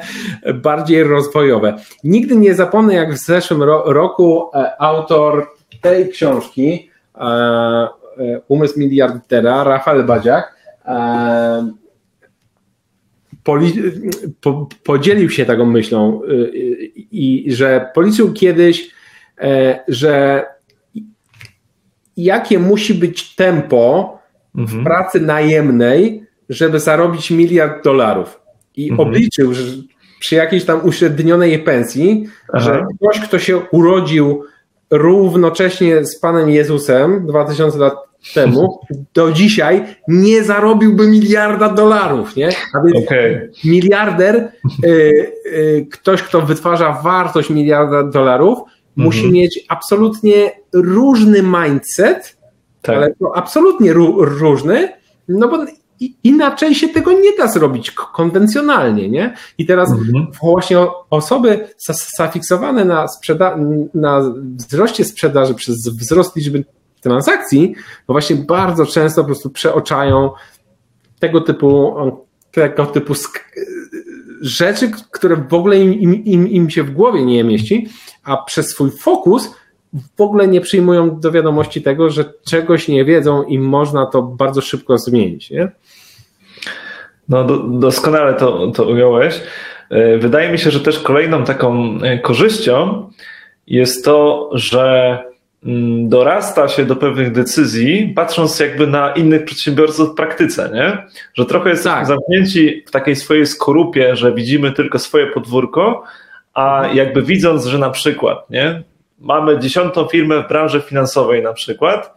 bardziej 0.54 1.02
rozwojowe. 1.02 1.76
Nigdy 2.04 2.36
nie 2.36 2.54
zapomnę, 2.54 2.94
jak 2.94 3.14
w 3.14 3.18
zeszłym 3.18 3.62
roku 3.62 4.50
e, 4.54 4.82
autor 4.82 5.50
tej 5.80 6.08
książki, 6.08 6.90
e, 7.14 7.20
e, 7.20 7.88
Umysł 8.48 8.80
miliardera, 8.80 9.64
Rafael 9.64 10.04
Badziak, 10.04 10.60
podzielił 14.84 15.30
się 15.30 15.44
taką 15.44 15.66
myślą 15.66 16.20
i 16.96 17.44
że 17.48 17.90
policzył 17.94 18.32
kiedyś, 18.32 18.90
że 19.88 20.46
jakie 22.16 22.58
musi 22.58 22.94
być 22.94 23.34
tempo, 23.34 24.19
mhm. 24.56 24.84
pracy 24.84 25.20
najemnej, 25.20 26.24
żeby 26.48 26.80
zarobić 26.80 27.30
miliard 27.30 27.84
dolarów. 27.84 28.40
I 28.76 28.90
mhm. 28.90 29.08
obliczył, 29.08 29.54
że 29.54 29.62
przy 30.20 30.34
jakiejś 30.34 30.64
tam 30.64 30.84
uśrednionej 30.84 31.58
pensji, 31.58 32.26
Aha. 32.52 32.64
że 32.64 32.84
ktoś, 32.96 33.20
kto 33.28 33.38
się 33.38 33.58
urodził 33.72 34.44
równocześnie 34.90 36.04
z 36.04 36.20
Panem 36.20 36.50
Jezusem 36.50 37.26
2000 37.26 37.78
lat 37.78 37.94
temu, 38.34 38.80
do 39.14 39.32
dzisiaj 39.32 39.84
nie 40.08 40.44
zarobiłby 40.44 41.06
miliarda 41.08 41.68
dolarów, 41.68 42.36
nie? 42.36 42.48
A 42.48 42.82
więc 42.84 43.06
okay. 43.06 43.50
miliarder, 43.64 44.52
y, 44.84 44.88
y, 45.46 45.86
ktoś, 45.90 46.22
kto 46.22 46.40
wytwarza 46.40 46.92
wartość 46.92 47.50
miliarda 47.50 48.02
dolarów, 48.02 48.58
musi 48.96 49.18
mhm. 49.18 49.34
mieć 49.34 49.64
absolutnie 49.68 50.52
różny 50.72 51.42
mindset, 51.42 52.36
tak. 52.82 52.96
ale 52.96 53.14
to 53.14 53.36
absolutnie 53.36 53.92
różny, 54.18 54.92
no 55.28 55.48
bo 55.48 55.58
inaczej 56.24 56.74
się 56.74 56.88
tego 56.88 57.12
nie 57.12 57.36
da 57.38 57.46
zrobić 57.46 57.90
konwencjonalnie, 57.90 59.08
nie? 59.08 59.34
I 59.58 59.66
teraz 59.66 59.90
mhm. 59.90 60.26
właśnie 60.42 60.78
osoby 61.10 61.68
zafiksowane 62.16 62.84
na, 62.84 63.06
sprzeda- 63.06 63.56
na 63.94 64.34
wzroście 64.56 65.04
sprzedaży 65.04 65.54
przez 65.54 65.88
wzrost 65.88 66.36
liczby 66.36 66.64
transakcji, 67.00 67.74
no 68.08 68.14
właśnie 68.14 68.36
bardzo 68.36 68.86
często 68.86 69.22
po 69.22 69.26
prostu 69.26 69.50
przeoczają 69.50 70.30
tego 71.18 71.40
typu 71.40 71.94
tego 72.52 72.86
typu 72.86 73.14
rzeczy, 74.40 74.90
które 75.10 75.36
w 75.36 75.54
ogóle 75.54 75.78
im, 75.78 76.24
im, 76.24 76.48
im 76.48 76.70
się 76.70 76.82
w 76.82 76.90
głowie 76.90 77.24
nie 77.24 77.44
mieści, 77.44 77.88
a 78.24 78.36
przez 78.36 78.70
swój 78.70 78.90
fokus 78.90 79.50
w 80.16 80.20
ogóle 80.20 80.48
nie 80.48 80.60
przyjmują 80.60 81.20
do 81.20 81.32
wiadomości 81.32 81.82
tego, 81.82 82.10
że 82.10 82.24
czegoś 82.46 82.88
nie 82.88 83.04
wiedzą 83.04 83.42
i 83.42 83.58
można 83.58 84.06
to 84.06 84.22
bardzo 84.22 84.60
szybko 84.60 84.98
zmienić. 84.98 85.50
Nie? 85.50 85.68
No, 87.28 87.44
do, 87.44 87.58
doskonale 87.58 88.34
to, 88.34 88.70
to 88.70 88.84
ująłeś. 88.84 89.40
E, 89.90 90.18
wydaje 90.18 90.52
mi 90.52 90.58
się, 90.58 90.70
że 90.70 90.80
też 90.80 90.98
kolejną 90.98 91.44
taką 91.44 91.98
e, 92.02 92.18
korzyścią 92.18 93.10
jest 93.66 94.04
to, 94.04 94.50
że 94.52 95.18
mm, 95.64 96.08
dorasta 96.08 96.68
się 96.68 96.84
do 96.84 96.96
pewnych 96.96 97.32
decyzji, 97.32 98.12
patrząc 98.16 98.60
jakby 98.60 98.86
na 98.86 99.12
innych 99.12 99.44
przedsiębiorców 99.44 100.10
w 100.10 100.14
praktyce, 100.14 100.70
nie? 100.74 101.06
Że 101.34 101.46
trochę 101.46 101.70
jest 101.70 101.84
tak. 101.84 102.06
zamknięci 102.06 102.84
w 102.86 102.90
takiej 102.90 103.16
swojej 103.16 103.46
skorupie, 103.46 104.16
że 104.16 104.34
widzimy 104.34 104.72
tylko 104.72 104.98
swoje 104.98 105.26
podwórko, 105.26 106.02
a 106.54 106.88
jakby 106.94 107.22
widząc, 107.22 107.66
że 107.66 107.78
na 107.78 107.90
przykład, 107.90 108.50
nie? 108.50 108.82
Mamy 109.20 109.58
dziesiątą 109.58 110.06
firmę 110.06 110.42
w 110.42 110.48
branży 110.48 110.80
finansowej 110.80 111.42
na 111.42 111.52
przykład 111.52 112.16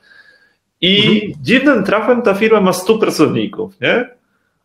i 0.82 1.16
mhm. 1.26 1.44
dziwnym 1.44 1.84
trafem 1.84 2.22
ta 2.22 2.34
firma 2.34 2.62
ma 2.62 2.74
100 2.74 2.98
pracowników, 2.98 3.82
nie? 3.82 4.10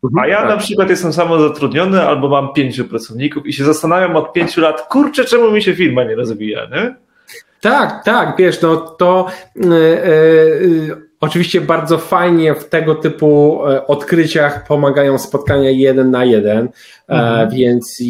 Mhm, 0.04 0.18
A 0.18 0.26
ja 0.26 0.36
tak. 0.40 0.48
na 0.48 0.56
przykład 0.56 0.90
jestem 0.90 1.12
samozatrudniony 1.12 2.02
albo 2.02 2.28
mam 2.28 2.52
pięciu 2.52 2.84
pracowników 2.84 3.46
i 3.46 3.52
się 3.52 3.64
zastanawiam 3.64 4.16
od 4.16 4.32
pięciu 4.32 4.60
lat, 4.60 4.82
kurczę, 4.82 5.24
czemu 5.24 5.50
mi 5.50 5.62
się 5.62 5.74
firma 5.74 6.04
nie 6.04 6.14
rozwija, 6.14 6.66
nie? 6.66 6.94
Tak, 7.60 8.04
tak, 8.04 8.34
wiesz, 8.38 8.62
no 8.62 8.76
to 8.76 9.26
yy, 9.56 9.68
yy, 9.68 11.07
oczywiście 11.20 11.60
bardzo 11.60 11.98
fajnie 11.98 12.54
w 12.54 12.68
tego 12.68 12.94
typu 12.94 13.60
odkryciach 13.86 14.66
pomagają 14.66 15.18
spotkania 15.18 15.70
jeden 15.70 16.10
na 16.10 16.24
jeden, 16.24 16.68
mhm. 17.08 17.50
więc 17.50 18.02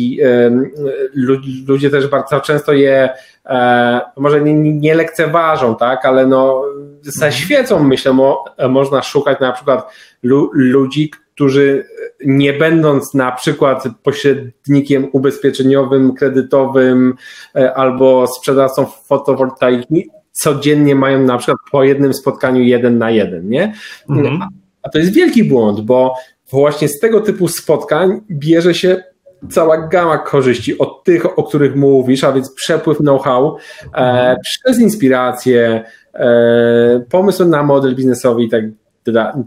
ludzie 1.66 1.90
też 1.90 2.06
bardzo 2.06 2.40
często 2.40 2.72
je 2.72 3.08
e, 3.46 4.00
może 4.16 4.40
nie, 4.40 4.54
nie 4.54 4.94
lekceważą, 4.94 5.76
tak, 5.76 6.06
ale 6.06 6.26
no 6.26 6.62
ze 7.02 7.26
mhm. 7.26 7.32
świecą 7.32 7.82
myślę, 7.82 8.12
mo, 8.12 8.44
można 8.68 9.02
szukać 9.02 9.40
na 9.40 9.52
przykład 9.52 9.92
lu, 10.22 10.50
ludzi, 10.52 11.10
którzy 11.34 11.84
nie 12.24 12.52
będąc 12.52 13.14
na 13.14 13.32
przykład 13.32 13.84
pośrednikiem 14.02 15.08
ubezpieczeniowym, 15.12 16.14
kredytowym 16.14 17.14
e, 17.56 17.74
albo 17.74 18.26
sprzedawcą 18.26 18.86
fotowoltaiki, 18.86 20.10
codziennie 20.32 20.94
mają 20.94 21.22
na 21.22 21.38
przykład 21.38 21.58
po 21.70 21.84
jednym 21.84 22.14
spotkaniu 22.14 22.62
jeden 22.62 22.98
na 22.98 23.10
jeden, 23.10 23.48
nie? 23.48 23.74
Mhm. 24.10 24.42
A 24.82 24.88
to 24.88 24.98
jest 24.98 25.12
wielki 25.12 25.44
błąd, 25.44 25.80
bo 25.80 26.14
właśnie 26.50 26.88
z 26.88 27.00
tego 27.00 27.20
typu 27.20 27.48
spotkań 27.48 28.20
bierze 28.30 28.74
się 28.74 29.02
cała 29.50 29.88
gama 29.88 30.18
korzyści 30.18 30.78
od 30.78 31.04
tych, 31.04 31.38
o 31.38 31.42
których 31.42 31.76
mówisz, 31.76 32.24
a 32.24 32.32
więc 32.32 32.54
przepływ 32.54 32.98
know-how 32.98 33.56
e, 33.94 34.36
przez 34.42 34.80
inspirację, 34.80 35.84
e, 36.14 37.00
pomysł 37.10 37.44
na 37.44 37.62
model 37.62 37.94
biznesowy 37.94 38.42
i 38.42 38.48
tak 38.48 38.64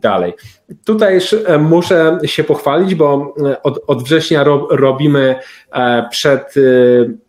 dalej. 0.01 0.33
Tutaj 0.85 1.19
e, 1.45 1.57
muszę 1.57 2.17
się 2.25 2.43
pochwalić, 2.43 2.95
bo 2.95 3.35
e, 3.45 3.63
od, 3.63 3.79
od 3.87 4.03
września 4.03 4.43
ro, 4.43 4.67
robimy 4.71 5.35
e, 5.71 6.09
przed 6.11 6.53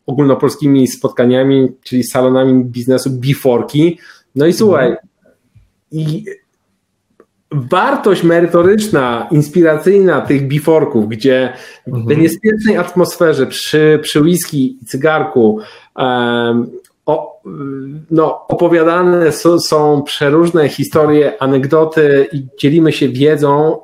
ogólnopolskimi 0.07 0.88
spotkaniami, 0.88 1.68
czyli 1.83 2.05
salonami 2.05 2.64
biznesu 2.64 3.11
biforki. 3.11 3.99
No 4.35 4.47
i 4.47 4.53
słuchaj, 4.53 4.87
mhm. 4.87 5.07
i 5.92 6.25
wartość 7.53 8.23
merytoryczna, 8.23 9.29
inspiracyjna 9.31 10.21
tych 10.21 10.49
biforków, 10.49 11.09
gdzie 11.09 11.53
mhm. 11.87 12.05
w 12.05 12.07
bezpiecznej 12.07 12.77
atmosferze 12.77 13.47
przy, 13.47 13.99
przy 14.03 14.21
whisky 14.21 14.79
i 14.83 14.85
cygarku 14.85 15.59
um, 15.97 16.71
o, 17.06 17.40
no, 18.10 18.46
opowiadane 18.48 19.32
są, 19.32 19.60
są 19.60 20.02
przeróżne 20.02 20.68
historie, 20.68 21.42
anegdoty 21.42 22.28
i 22.32 22.46
dzielimy 22.58 22.92
się 22.92 23.08
wiedzą, 23.08 23.78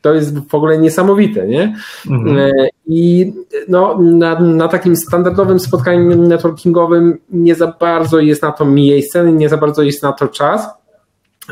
to 0.00 0.14
jest 0.14 0.48
w 0.48 0.54
ogóle 0.54 0.78
niesamowite, 0.78 1.46
nie? 1.46 1.74
Mhm. 2.10 2.38
E, 2.38 2.68
I 2.86 3.32
no, 3.68 3.98
na, 4.00 4.40
na 4.40 4.68
takim 4.68 4.96
standardowym 4.96 5.60
spotkaniu 5.60 6.16
networkingowym 6.16 7.18
nie 7.30 7.54
za 7.54 7.74
bardzo 7.80 8.20
jest 8.20 8.42
na 8.42 8.52
to 8.52 8.64
miejsce, 8.64 9.32
nie 9.32 9.48
za 9.48 9.56
bardzo 9.56 9.82
jest 9.82 10.02
na 10.02 10.12
to 10.12 10.28
czas. 10.28 10.68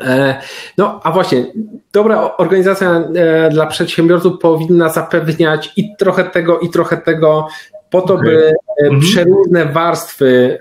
E, 0.04 0.40
no, 0.78 1.00
a 1.02 1.12
właśnie, 1.12 1.46
dobra 1.92 2.37
organizacja 2.37 2.90
e, 2.90 3.50
dla 3.50 3.66
przedsiębiorców 3.66 4.38
powinna 4.38 4.88
zapewniać 4.88 5.72
i 5.76 5.96
trochę 5.96 6.24
tego, 6.24 6.59
i 6.59 6.70
trochę 6.70 6.96
tego, 6.96 7.48
po 7.90 8.03
to, 8.03 8.16
by 8.18 8.55
mhm. 8.83 9.00
przeróżne 9.00 9.66
warstwy, 9.66 10.59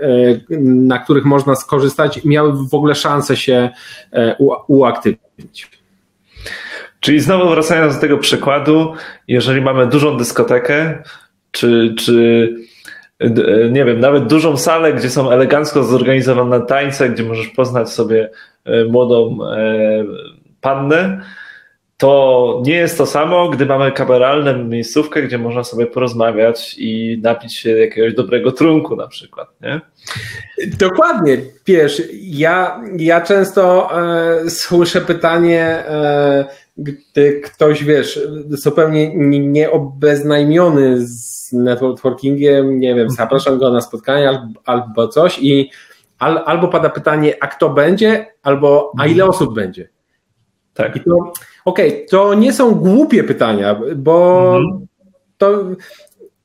na 0.59 0.99
których 0.99 1.25
można 1.25 1.55
skorzystać, 1.55 2.25
miały 2.25 2.53
w 2.67 2.73
ogóle 2.73 2.95
szansę 2.95 3.37
się 3.37 3.69
uaktywnić. 4.67 5.69
Czyli 6.99 7.19
znowu 7.19 7.49
wracając 7.49 7.95
do 7.95 8.01
tego 8.01 8.17
przykładu, 8.17 8.93
jeżeli 9.27 9.61
mamy 9.61 9.87
dużą 9.87 10.17
dyskotekę, 10.17 11.03
czy, 11.51 11.95
czy 11.97 12.49
nie 13.71 13.85
wiem, 13.85 13.99
nawet 13.99 14.27
dużą 14.27 14.57
salę, 14.57 14.93
gdzie 14.93 15.09
są 15.09 15.31
elegancko 15.31 15.83
zorganizowane 15.83 16.61
tańce, 16.61 17.09
gdzie 17.09 17.23
możesz 17.23 17.47
poznać 17.47 17.89
sobie 17.89 18.29
e, 18.65 18.85
młodą 18.85 19.37
e, 19.51 20.05
pannę, 20.61 21.21
to 21.99 22.61
nie 22.65 22.75
jest 22.75 22.97
to 22.97 23.05
samo, 23.05 23.49
gdy 23.49 23.65
mamy 23.65 23.91
kameralną 23.91 24.63
miejscówkę, 24.63 25.21
gdzie 25.21 25.37
można 25.37 25.63
sobie 25.63 25.87
porozmawiać 25.87 26.75
i 26.77 27.19
napić 27.23 27.57
się 27.57 27.69
jakiegoś 27.69 28.13
dobrego 28.13 28.51
trunku 28.51 28.95
na 28.95 29.07
przykład, 29.07 29.47
nie? 29.61 29.81
Dokładnie, 30.67 31.37
wiesz, 31.65 32.01
ja, 32.21 32.81
ja 32.97 33.21
często 33.21 33.89
e, 33.99 34.49
słyszę 34.49 35.01
pytanie, 35.01 35.63
e, 35.65 36.45
gdy 36.77 37.41
ktoś, 37.41 37.83
wiesz, 37.83 38.19
zupełnie 38.49 39.15
nieobeznajmiony 39.39 41.07
z 41.07 41.51
networkingiem, 41.53 42.79
nie 42.79 42.95
wiem, 42.95 43.09
zapraszam 43.09 43.59
go 43.59 43.71
na 43.71 43.81
spotkanie 43.81 44.29
albo, 44.29 44.59
albo 44.65 45.07
coś 45.07 45.39
i 45.41 45.71
al, 46.19 46.43
albo 46.45 46.67
pada 46.67 46.89
pytanie, 46.89 47.33
a 47.41 47.47
kto 47.47 47.69
będzie, 47.69 48.25
albo 48.43 48.91
a 48.99 49.05
ile 49.05 49.23
mhm. 49.23 49.29
osób 49.29 49.55
będzie. 49.55 49.89
Tak. 50.73 50.95
I 50.95 50.99
to, 50.99 51.33
okej, 51.69 51.89
okay, 51.89 52.05
to 52.09 52.33
nie 52.33 52.53
są 52.53 52.75
głupie 52.75 53.23
pytania, 53.23 53.79
bo 53.95 54.45
mhm. 54.57 54.87
to 55.37 55.63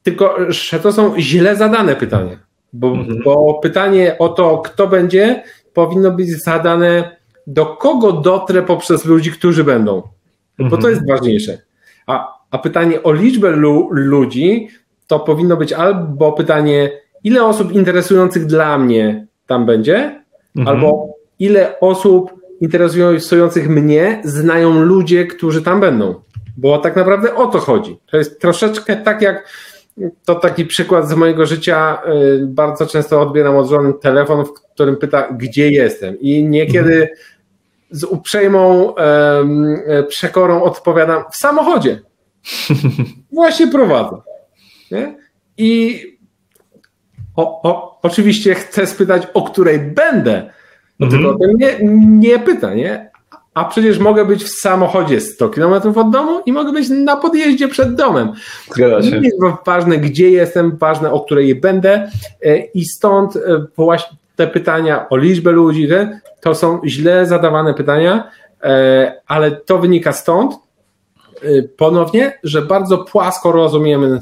tylko, 0.03 0.37
że 0.49 0.81
to 0.81 0.93
są 0.93 1.15
źle 1.19 1.57
zadane 1.57 1.97
pytania. 1.97 2.39
Bo, 2.73 2.89
mhm. 2.89 3.23
bo 3.25 3.55
pytanie 3.55 4.17
o 4.19 4.29
to, 4.29 4.59
kto 4.59 4.87
będzie, 4.87 5.43
powinno 5.75 6.11
być 6.11 6.43
zadane, 6.43 7.17
do 7.47 7.67
kogo 7.67 8.13
dotrę 8.13 8.63
poprzez 8.63 9.05
ludzi, 9.05 9.33
którzy 9.33 9.65
będą. 9.65 10.03
Bo 10.59 10.71
to 10.71 10.77
mhm. 10.77 10.95
jest 10.95 11.09
ważniejsze. 11.09 11.59
A, 12.07 12.39
a 12.51 12.59
pytanie 12.59 13.03
o 13.03 13.13
liczbę 13.13 13.51
lu, 13.51 13.89
ludzi 13.91 14.69
to 15.07 15.21
powinno 15.21 15.57
być 15.57 15.73
albo 15.73 16.33
pytanie, 16.33 16.91
ile 17.25 17.45
osób 17.45 17.73
interesujących 17.73 18.47
dla 18.47 18.79
mnie 18.79 19.27
tam 19.47 19.67
będzie, 19.67 20.23
mhm. 20.57 20.77
albo 20.77 21.15
ile 21.39 21.81
osób 21.81 22.44
interesujących 22.61 23.69
mnie 23.69 24.21
znają 24.25 24.83
ludzie, 24.83 25.27
którzy 25.27 25.63
tam 25.63 25.81
będą. 25.81 26.15
Bo 26.57 26.79
tak 26.79 26.97
naprawdę 26.97 27.35
o 27.35 27.47
to 27.47 27.59
chodzi. 27.59 27.99
To 28.11 28.17
jest 28.17 28.41
troszeczkę 28.41 28.97
tak 28.97 29.23
jak 29.23 29.49
to 30.25 30.35
taki 30.35 30.67
przykład 30.67 31.09
z 31.09 31.15
mojego 31.15 31.47
życia. 31.47 31.99
Y, 32.09 32.47
bardzo 32.47 32.87
często 32.87 33.21
odbieram 33.21 33.57
od 33.57 33.69
żony 33.69 33.93
telefon, 33.95 34.45
w 34.45 34.53
którym 34.53 34.97
pyta, 34.97 35.29
gdzie 35.33 35.71
jestem. 35.71 36.21
I 36.21 36.45
niekiedy 36.45 37.09
z 37.91 38.05
uprzejmą 38.05 38.95
przekorą 40.09 40.63
odpowiadam 40.63 41.25
w 41.33 41.37
samochodzie. 41.37 42.01
Właśnie 43.33 43.67
prowadzę. 43.67 44.17
Nie? 44.91 45.17
I 45.59 46.03
o, 47.37 47.63
o, 47.63 47.99
oczywiście 48.03 48.55
chcę 48.55 48.87
spytać, 48.87 49.23
o 49.35 49.43
której 49.43 49.79
będę. 49.79 50.51
No 51.01 51.07
mhm. 51.07 51.23
tylko 51.23 51.37
o 51.37 51.39
tym 51.39 51.59
nie, 51.59 51.79
nie 52.21 52.39
pyta, 52.39 52.75
nie? 52.75 53.15
A 53.55 53.65
przecież 53.65 53.99
mogę 53.99 54.25
być 54.25 54.45
w 54.45 54.61
samochodzie 54.61 55.21
100 55.21 55.49
km 55.49 55.73
od 55.97 56.11
domu 56.11 56.41
i 56.47 56.53
mogę 56.53 56.73
być 56.73 56.89
na 56.89 57.17
podjeździe 57.17 57.69
przed 57.69 57.95
domem. 57.95 58.33
Zgadza 58.75 59.03
się. 59.03 59.21
Nie 59.21 59.29
jest 59.29 59.39
ważne, 59.67 59.99
gdzie 59.99 60.31
jestem, 60.31 60.77
ważne, 60.77 61.13
o 61.13 61.21
której 61.21 61.55
będę. 61.55 62.11
E, 62.43 62.57
I 62.59 62.85
stąd 62.85 63.37
e, 63.37 63.41
właśnie 63.77 64.17
te 64.37 64.47
pytania 64.47 65.09
o 65.09 65.17
liczbę 65.17 65.53
ludzi, 65.53 65.89
to 66.41 66.55
są 66.55 66.81
źle 66.87 67.27
zadawane 67.27 67.75
pytania, 67.75 68.31
e, 68.63 69.21
ale 69.27 69.51
to 69.51 69.79
wynika 69.79 70.13
stąd 70.13 70.55
ponownie, 71.77 72.39
że 72.43 72.63
bardzo 72.63 72.99
płasko 72.99 73.53
rozumiemy 73.53 74.21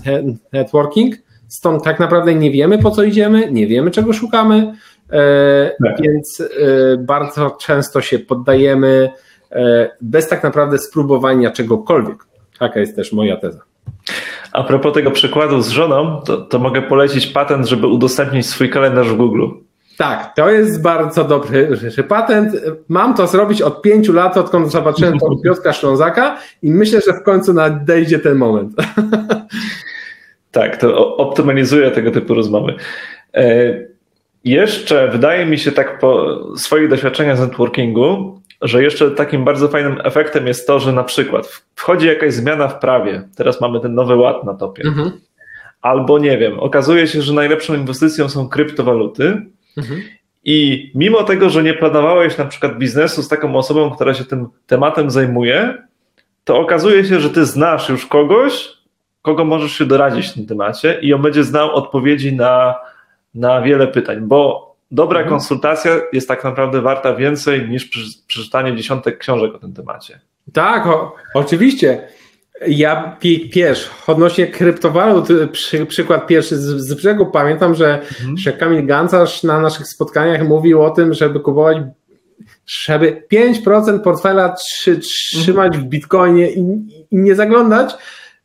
networking, 0.52 1.14
stąd 1.48 1.84
tak 1.84 2.00
naprawdę 2.00 2.34
nie 2.34 2.50
wiemy 2.50 2.78
po 2.78 2.90
co 2.90 3.02
idziemy, 3.02 3.52
nie 3.52 3.66
wiemy 3.66 3.90
czego 3.90 4.12
szukamy, 4.12 4.74
tak. 5.84 6.00
więc 6.00 6.42
bardzo 6.98 7.50
często 7.50 8.00
się 8.00 8.18
poddajemy 8.18 9.10
bez 10.00 10.28
tak 10.28 10.42
naprawdę 10.42 10.78
spróbowania 10.78 11.50
czegokolwiek. 11.50 12.16
Taka 12.58 12.80
jest 12.80 12.96
też 12.96 13.12
moja 13.12 13.36
teza. 13.36 13.60
A 14.52 14.64
propos 14.64 14.94
tego 14.94 15.10
przykładu 15.10 15.62
z 15.62 15.68
żoną, 15.68 16.20
to, 16.26 16.36
to 16.36 16.58
mogę 16.58 16.82
polecić 16.82 17.26
patent, 17.26 17.66
żeby 17.66 17.86
udostępnić 17.86 18.46
swój 18.46 18.70
kalendarz 18.70 19.08
w 19.08 19.16
Google. 19.16 19.46
Tak, 19.98 20.34
to 20.36 20.50
jest 20.50 20.82
bardzo 20.82 21.24
dobry 21.24 21.68
patent. 22.08 22.52
Mam 22.88 23.14
to 23.14 23.26
zrobić 23.26 23.62
od 23.62 23.82
pięciu 23.82 24.12
lat, 24.12 24.36
odkąd 24.36 24.72
zobaczyłem 24.72 25.18
to 25.18 25.36
Piotra 25.44 25.72
Ślązaka 25.72 26.38
i 26.62 26.70
myślę, 26.70 27.00
że 27.06 27.12
w 27.12 27.22
końcu 27.22 27.52
nadejdzie 27.52 28.18
ten 28.18 28.36
moment. 28.36 28.72
Tak, 30.52 30.76
to 30.76 31.16
optymalizuje 31.16 31.90
tego 31.90 32.10
typu 32.10 32.34
rozmowy. 32.34 32.74
Jeszcze 34.44 35.08
wydaje 35.08 35.46
mi 35.46 35.58
się 35.58 35.72
tak 35.72 35.98
po 35.98 36.38
swoich 36.56 36.88
doświadczeniach 36.88 37.36
z 37.36 37.40
networkingu, 37.40 38.40
że 38.62 38.82
jeszcze 38.82 39.10
takim 39.10 39.44
bardzo 39.44 39.68
fajnym 39.68 39.98
efektem 40.04 40.46
jest 40.46 40.66
to, 40.66 40.80
że 40.80 40.92
na 40.92 41.04
przykład 41.04 41.62
wchodzi 41.74 42.06
jakaś 42.06 42.34
zmiana 42.34 42.68
w 42.68 42.78
prawie, 42.78 43.28
teraz 43.36 43.60
mamy 43.60 43.80
ten 43.80 43.94
nowy 43.94 44.16
ład 44.16 44.44
na 44.44 44.54
topie, 44.54 44.82
mhm. 44.86 45.12
albo 45.82 46.18
nie 46.18 46.38
wiem, 46.38 46.60
okazuje 46.60 47.06
się, 47.06 47.22
że 47.22 47.32
najlepszą 47.32 47.74
inwestycją 47.74 48.28
są 48.28 48.48
kryptowaluty, 48.48 49.42
Mhm. 49.76 50.02
I 50.44 50.90
mimo 50.94 51.22
tego, 51.22 51.50
że 51.50 51.62
nie 51.62 51.74
planowałeś 51.74 52.38
na 52.38 52.44
przykład 52.44 52.78
biznesu 52.78 53.22
z 53.22 53.28
taką 53.28 53.56
osobą, 53.56 53.90
która 53.90 54.14
się 54.14 54.24
tym 54.24 54.48
tematem 54.66 55.10
zajmuje, 55.10 55.74
to 56.44 56.58
okazuje 56.58 57.04
się, 57.04 57.20
że 57.20 57.30
ty 57.30 57.46
znasz 57.46 57.88
już 57.88 58.06
kogoś, 58.06 58.68
kogo 59.22 59.44
możesz 59.44 59.72
się 59.72 59.84
doradzić 59.86 60.26
w 60.26 60.34
tym 60.34 60.46
temacie 60.46 60.98
i 61.02 61.14
on 61.14 61.22
będzie 61.22 61.44
znał 61.44 61.74
odpowiedzi 61.74 62.36
na, 62.36 62.74
na 63.34 63.62
wiele 63.62 63.86
pytań, 63.86 64.20
bo 64.20 64.72
dobra 64.90 65.20
mhm. 65.20 65.38
konsultacja 65.38 65.92
jest 66.12 66.28
tak 66.28 66.44
naprawdę 66.44 66.80
warta 66.80 67.14
więcej 67.14 67.68
niż 67.68 67.90
przeczytanie 68.26 68.76
dziesiątek 68.76 69.18
książek 69.18 69.54
o 69.54 69.58
tym 69.58 69.72
temacie. 69.72 70.20
Tak, 70.52 70.86
o, 70.86 71.14
oczywiście. 71.34 72.08
Ja 72.68 73.16
piesz, 73.52 73.90
odnośnie 74.06 74.46
kryptowalut, 74.46 75.28
przy, 75.52 75.86
przykład 75.86 76.26
pierwszy 76.26 76.56
z, 76.56 76.88
z 76.88 76.94
brzegu, 76.94 77.26
pamiętam, 77.26 77.74
że, 77.74 78.00
mhm. 78.00 78.36
że 78.36 78.52
Kamil 78.52 78.86
Gancarz 78.86 79.42
na 79.42 79.60
naszych 79.60 79.86
spotkaniach 79.86 80.48
mówił 80.48 80.82
o 80.82 80.90
tym, 80.90 81.14
żeby 81.14 81.40
kupować, 81.40 81.76
żeby 82.66 83.22
5% 83.32 84.00
portfela 84.00 84.54
trzy, 84.54 84.98
trzymać 84.98 85.66
mhm. 85.66 85.84
w 85.84 85.88
bitcoinie 85.88 86.50
i, 86.50 86.60
i 87.10 87.16
nie 87.18 87.34
zaglądać. 87.34 87.94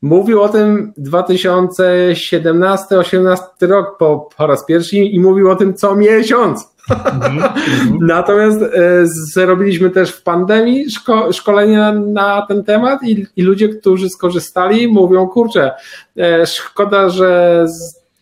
Mówił 0.01 0.41
o 0.41 0.49
tym 0.49 0.93
2017-18 0.99 3.38
rok 3.62 3.97
po, 3.97 4.29
po 4.38 4.47
raz 4.47 4.65
pierwszy 4.65 4.97
i 4.97 5.19
mówił 5.19 5.49
o 5.49 5.55
tym 5.55 5.73
co 5.73 5.95
miesiąc. 5.95 6.77
Mhm, 6.89 7.23
mhm. 7.23 7.53
Natomiast 8.15 8.62
e, 8.62 8.67
zrobiliśmy 9.05 9.89
też 9.89 10.12
w 10.12 10.23
pandemii 10.23 10.91
szko 10.91 11.33
szkolenia 11.33 11.93
na 11.93 12.45
ten 12.47 12.63
temat 12.63 13.03
i, 13.03 13.25
i, 13.36 13.41
ludzie, 13.41 13.69
którzy 13.69 14.10
skorzystali, 14.10 14.88
mówią: 14.88 15.27
Kurczę, 15.27 15.71
e, 16.17 16.45
szkoda, 16.45 17.10
że 17.10 17.65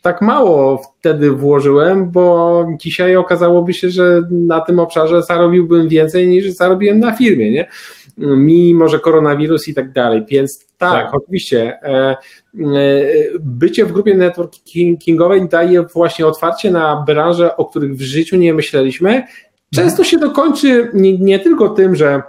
tak 0.02 0.22
mało 0.22 0.82
wtedy 1.00 1.32
włożyłem, 1.32 2.12
bo 2.12 2.68
dzisiaj 2.80 3.16
okazałoby 3.16 3.74
się, 3.74 3.90
że 3.90 4.22
na 4.32 4.62
tym 4.62 4.80
obszarze 4.80 5.24
zarobiłbym 5.24 5.88
więcej 5.88 6.28
niż 6.28 6.52
zarobiłem 6.52 7.00
na 7.00 7.12
firmie, 7.12 7.52
nie? 7.52 7.68
Mimo, 8.18 8.88
że 8.88 9.00
koronawirus 9.00 9.68
i 9.68 9.74
tak 9.74 9.92
dalej. 9.92 10.26
Więc 10.30 10.65
tak, 10.78 11.06
tak. 11.06 11.16
oczywiście. 11.16 11.80
E, 11.84 11.90
e, 11.92 12.18
bycie 13.40 13.86
w 13.86 13.92
grupie 13.92 14.16
networkingowej 14.16 15.50
daje 15.50 15.84
właśnie 15.84 16.28
otwarcie 16.28 16.72
na 16.72 17.04
branże, 17.08 17.58
o 17.58 17.66
których 17.66 17.96
w 17.96 18.02
życiu 18.02 18.38
nie 18.38 18.54
myśleliśmy. 18.54 19.24
Często 19.76 20.04
się 20.04 20.20
to 20.20 20.32
kończy 20.32 20.90
nie, 20.94 21.18
nie 21.18 21.40
tylko 21.40 21.70
tym, 21.70 21.96
że 21.96 22.22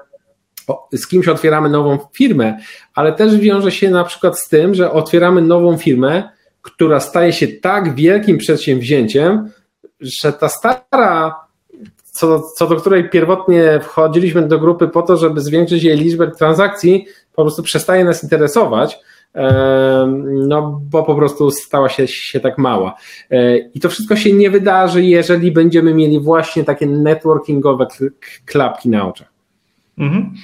z 0.92 1.06
kimś 1.06 1.28
otwieramy 1.28 1.68
nową 1.68 1.98
firmę, 2.12 2.58
ale 2.94 3.12
też 3.12 3.36
wiąże 3.36 3.72
się 3.72 3.90
na 3.90 4.04
przykład 4.04 4.40
z 4.40 4.48
tym, 4.48 4.74
że 4.74 4.92
otwieramy 4.92 5.42
nową 5.42 5.78
firmę, 5.78 6.28
która 6.62 7.00
staje 7.00 7.32
się 7.32 7.48
tak 7.48 7.94
wielkim 7.94 8.38
przedsięwzięciem, 8.38 9.50
że 10.00 10.32
ta 10.32 10.48
stara, 10.48 11.34
co, 12.16 12.40
co 12.40 12.66
do 12.66 12.76
której 12.76 13.10
pierwotnie 13.10 13.80
wchodziliśmy 13.82 14.42
do 14.42 14.58
grupy 14.58 14.88
po 14.88 15.02
to, 15.02 15.16
żeby 15.16 15.40
zwiększyć 15.40 15.82
jej 15.82 15.96
liczbę 15.96 16.30
transakcji, 16.30 17.06
po 17.34 17.42
prostu 17.42 17.62
przestaje 17.62 18.04
nas 18.04 18.22
interesować, 18.22 18.98
no 20.48 20.80
bo 20.90 21.02
po 21.02 21.14
prostu 21.14 21.50
stała 21.50 21.88
się, 21.88 22.08
się 22.08 22.40
tak 22.40 22.58
mała. 22.58 22.94
E, 23.30 23.58
I 23.58 23.80
to 23.80 23.88
wszystko 23.88 24.16
się 24.16 24.32
nie 24.32 24.50
wydarzy, 24.50 25.04
jeżeli 25.04 25.52
będziemy 25.52 25.94
mieli 25.94 26.20
właśnie 26.20 26.64
takie 26.64 26.86
networkingowe 26.86 27.86
klapki 28.46 28.88
na 28.88 29.08
oczach. 29.08 29.35
Mhm. 29.98 30.34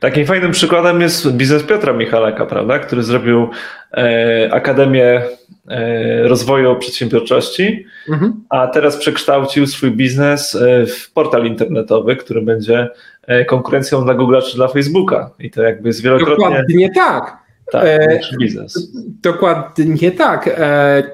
Takim 0.00 0.26
fajnym 0.26 0.50
przykładem 0.50 1.00
jest 1.00 1.32
biznes 1.32 1.62
Piotra 1.62 1.92
Michalaka, 1.92 2.46
prawda, 2.46 2.78
który 2.78 3.02
zrobił 3.02 3.48
e, 3.92 4.48
Akademię 4.52 5.22
e, 5.68 6.28
Rozwoju 6.28 6.76
Przedsiębiorczości, 6.76 7.86
mhm. 8.08 8.34
a 8.48 8.66
teraz 8.66 8.96
przekształcił 8.96 9.66
swój 9.66 9.90
biznes 9.90 10.54
e, 10.54 10.86
w 10.86 11.12
portal 11.12 11.46
internetowy, 11.46 12.16
który 12.16 12.42
będzie 12.42 12.88
e, 13.26 13.44
konkurencją 13.44 14.04
dla 14.04 14.14
Google 14.14 14.40
czy 14.50 14.56
dla 14.56 14.68
Facebooka. 14.68 15.30
I 15.38 15.50
to 15.50 15.62
jakby 15.62 15.88
jest 15.88 16.02
wielokrotnie. 16.02 16.44
Dokładnie 16.44 16.90
tak. 16.94 17.36
tak, 17.72 17.84
e, 17.84 18.20
biznes. 18.40 18.92
Dokładnie 19.22 20.10
tak. 20.10 20.60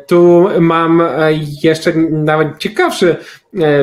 Tu 0.07 0.49
mam 0.61 1.03
jeszcze 1.63 1.93
nawet 2.11 2.59
ciekawszy 2.59 3.17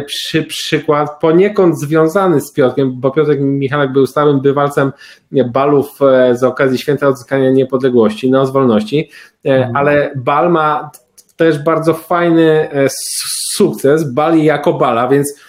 przy, 0.06 0.43
przykład, 0.43 1.19
poniekąd 1.19 1.80
związany 1.80 2.41
z 2.41 2.54
Piotrkiem, 2.54 2.99
bo 2.99 3.12
Piotrek 3.12 3.39
Michalek 3.41 3.91
był 3.91 4.08
stałym 4.08 4.41
bywalcem 4.41 4.91
balów 5.51 5.99
z 6.34 6.43
okazji 6.43 6.78
Święta 6.78 7.08
Odzyskania 7.08 7.51
Niepodległości, 7.51 8.32
no 8.32 8.45
z 8.45 8.51
wolności, 8.51 9.10
mhm. 9.43 9.75
ale 9.75 10.12
bal 10.15 10.51
ma 10.51 10.91
też 11.36 11.63
bardzo 11.63 11.93
fajny 11.93 12.69
sukces, 13.56 14.13
bali 14.13 14.43
jako 14.43 14.73
bala, 14.73 15.08
więc 15.08 15.39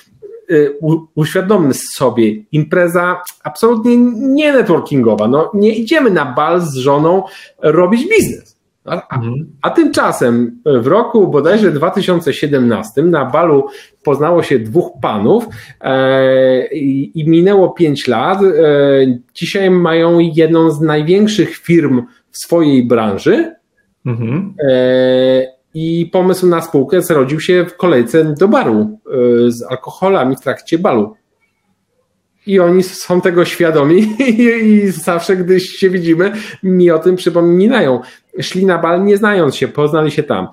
uświadommy 1.15 1.75
sobie, 1.75 2.43
impreza 2.53 3.23
absolutnie 3.45 3.97
nie 4.13 4.53
networkingowa. 4.53 5.29
No, 5.29 5.51
nie 5.55 5.75
idziemy 5.75 6.11
na 6.11 6.25
bal 6.25 6.61
z 6.61 6.75
żoną 6.75 7.23
robić 7.59 8.09
biznes. 8.09 8.56
A, 8.87 9.09
a, 9.09 9.17
mhm. 9.17 9.47
a, 9.63 9.71
tymczasem 9.71 10.63
w 10.65 10.87
roku 10.87 11.29
bodajże 11.29 11.73
2017 11.73 13.03
na 13.03 13.25
balu 13.25 13.67
poznało 14.05 14.43
się 14.43 14.59
dwóch 14.59 14.91
panów 15.03 15.47
e, 15.81 16.75
i, 16.75 17.21
i, 17.21 17.29
minęło 17.29 17.71
pięć 17.71 18.09
lat. 18.09 18.43
E, 18.43 18.49
dzisiaj 19.35 19.71
mają 19.71 20.19
jedną 20.19 20.71
z 20.71 20.81
największych 20.81 21.57
firm 21.57 22.03
w 22.31 22.39
swojej 22.39 22.87
branży. 22.87 23.55
Mhm. 24.07 24.55
E, 24.69 25.57
i 25.79 26.11
pomysł 26.13 26.47
na 26.47 26.63
spółkę 26.63 27.03
zrodził 27.03 27.41
się 27.41 27.67
w 27.69 27.77
kolejce 27.77 28.35
do 28.39 28.49
baru 28.49 28.99
y, 29.47 29.53
z 29.53 29.63
alkoholami 29.63 30.37
w 30.37 30.41
trakcie 30.41 30.79
balu. 30.79 31.15
I 32.47 32.61
oni 32.61 32.83
są 32.83 33.21
tego 33.21 33.45
świadomi 33.45 34.17
i 34.63 34.89
zawsze, 34.89 35.37
gdy 35.37 35.61
się 35.61 35.91
widzimy, 35.91 36.33
mi 36.63 36.91
o 36.91 36.99
tym 36.99 37.17
przypominają. 37.17 38.01
Szli 38.41 38.67
na 38.67 38.79
bal 38.79 39.05
nie 39.05 39.17
znając 39.17 39.57
się, 39.57 39.69
poznali 39.69 40.11
się 40.11 40.23
tam. 40.23 40.49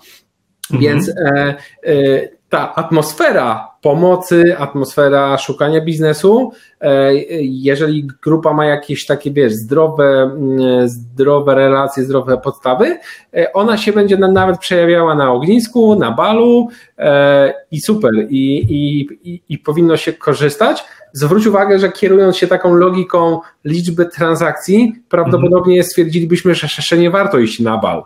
Mhm. 0.71 0.81
Więc 0.81 1.09
e, 1.09 1.55
e, 1.83 2.29
ta 2.53 2.75
atmosfera 2.75 3.71
pomocy, 3.81 4.57
atmosfera 4.57 5.37
szukania 5.37 5.81
biznesu, 5.81 6.51
e, 6.81 7.13
jeżeli 7.41 8.07
grupa 8.23 8.53
ma 8.53 8.65
jakieś 8.65 9.05
takie, 9.05 9.31
wiesz, 9.31 9.53
zdrowe, 9.53 10.21
mm, 10.21 10.89
zdrowe 10.89 11.55
relacje, 11.55 12.03
zdrowe 12.03 12.37
podstawy, 12.37 12.99
e, 13.33 13.53
ona 13.53 13.77
się 13.77 13.93
będzie 13.93 14.17
nawet 14.17 14.59
przejawiała 14.59 15.15
na 15.15 15.31
ognisku, 15.31 15.95
na 15.95 16.11
balu 16.11 16.67
e, 16.97 17.53
i 17.71 17.81
super, 17.81 18.11
i, 18.29 18.65
i, 18.69 19.07
i, 19.23 19.41
i 19.49 19.57
powinno 19.57 19.97
się 19.97 20.13
korzystać. 20.13 20.83
Zwróć 21.13 21.47
uwagę, 21.47 21.79
że 21.79 21.91
kierując 21.91 22.37
się 22.37 22.47
taką 22.47 22.75
logiką 22.75 23.39
liczby 23.65 24.05
transakcji, 24.05 24.93
prawdopodobnie 25.09 25.73
mhm. 25.73 25.83
stwierdzilibyśmy, 25.83 26.55
że, 26.55 26.67
że 26.67 26.97
nie 26.97 27.09
warto 27.09 27.39
iść 27.39 27.59
na 27.59 27.77
bal. 27.77 28.03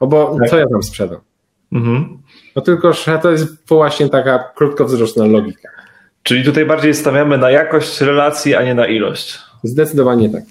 No 0.00 0.06
bo 0.06 0.36
tak. 0.38 0.50
co 0.50 0.58
ja 0.58 0.66
tam 0.68 0.82
sprzedam? 0.82 1.29
Mhm. 1.72 2.18
No 2.56 2.62
tylko, 2.62 2.92
że 2.92 3.18
to 3.18 3.30
jest 3.30 3.68
właśnie 3.68 4.08
taka 4.08 4.38
krótkowzroczna 4.38 5.26
logika. 5.26 5.68
Czyli 6.22 6.44
tutaj 6.44 6.66
bardziej 6.66 6.94
stawiamy 6.94 7.38
na 7.38 7.50
jakość 7.50 8.00
relacji, 8.00 8.54
a 8.54 8.62
nie 8.62 8.74
na 8.74 8.86
ilość. 8.86 9.38
Zdecydowanie 9.62 10.30
tak. 10.30 10.42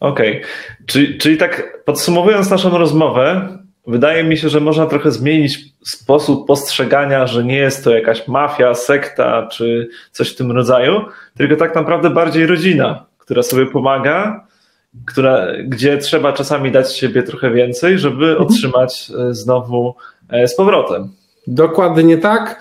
Okej. 0.00 0.30
Okay. 0.30 0.50
Czyli, 0.86 1.18
czyli 1.18 1.36
tak 1.36 1.84
podsumowując 1.84 2.50
naszą 2.50 2.78
rozmowę, 2.78 3.58
wydaje 3.86 4.24
mi 4.24 4.36
się, 4.36 4.48
że 4.48 4.60
można 4.60 4.86
trochę 4.86 5.10
zmienić 5.10 5.58
sposób 5.82 6.46
postrzegania, 6.46 7.26
że 7.26 7.44
nie 7.44 7.56
jest 7.56 7.84
to 7.84 7.94
jakaś 7.94 8.28
mafia, 8.28 8.74
sekta 8.74 9.48
czy 9.52 9.88
coś 10.12 10.32
w 10.32 10.36
tym 10.36 10.52
rodzaju, 10.52 11.04
tylko 11.36 11.56
tak 11.56 11.74
naprawdę 11.74 12.10
bardziej 12.10 12.46
rodzina, 12.46 13.04
która 13.18 13.42
sobie 13.42 13.66
pomaga, 13.66 14.46
która, 15.06 15.46
gdzie 15.64 15.98
trzeba 15.98 16.32
czasami 16.32 16.72
dać 16.72 16.96
siebie 16.96 17.22
trochę 17.22 17.50
więcej, 17.50 17.98
żeby 17.98 18.28
mhm. 18.28 18.46
otrzymać 18.46 19.10
e, 19.18 19.34
znowu 19.34 19.94
E, 20.28 20.48
z 20.48 20.56
powrotem. 20.56 21.08
Dokładnie 21.46 22.18
tak, 22.18 22.60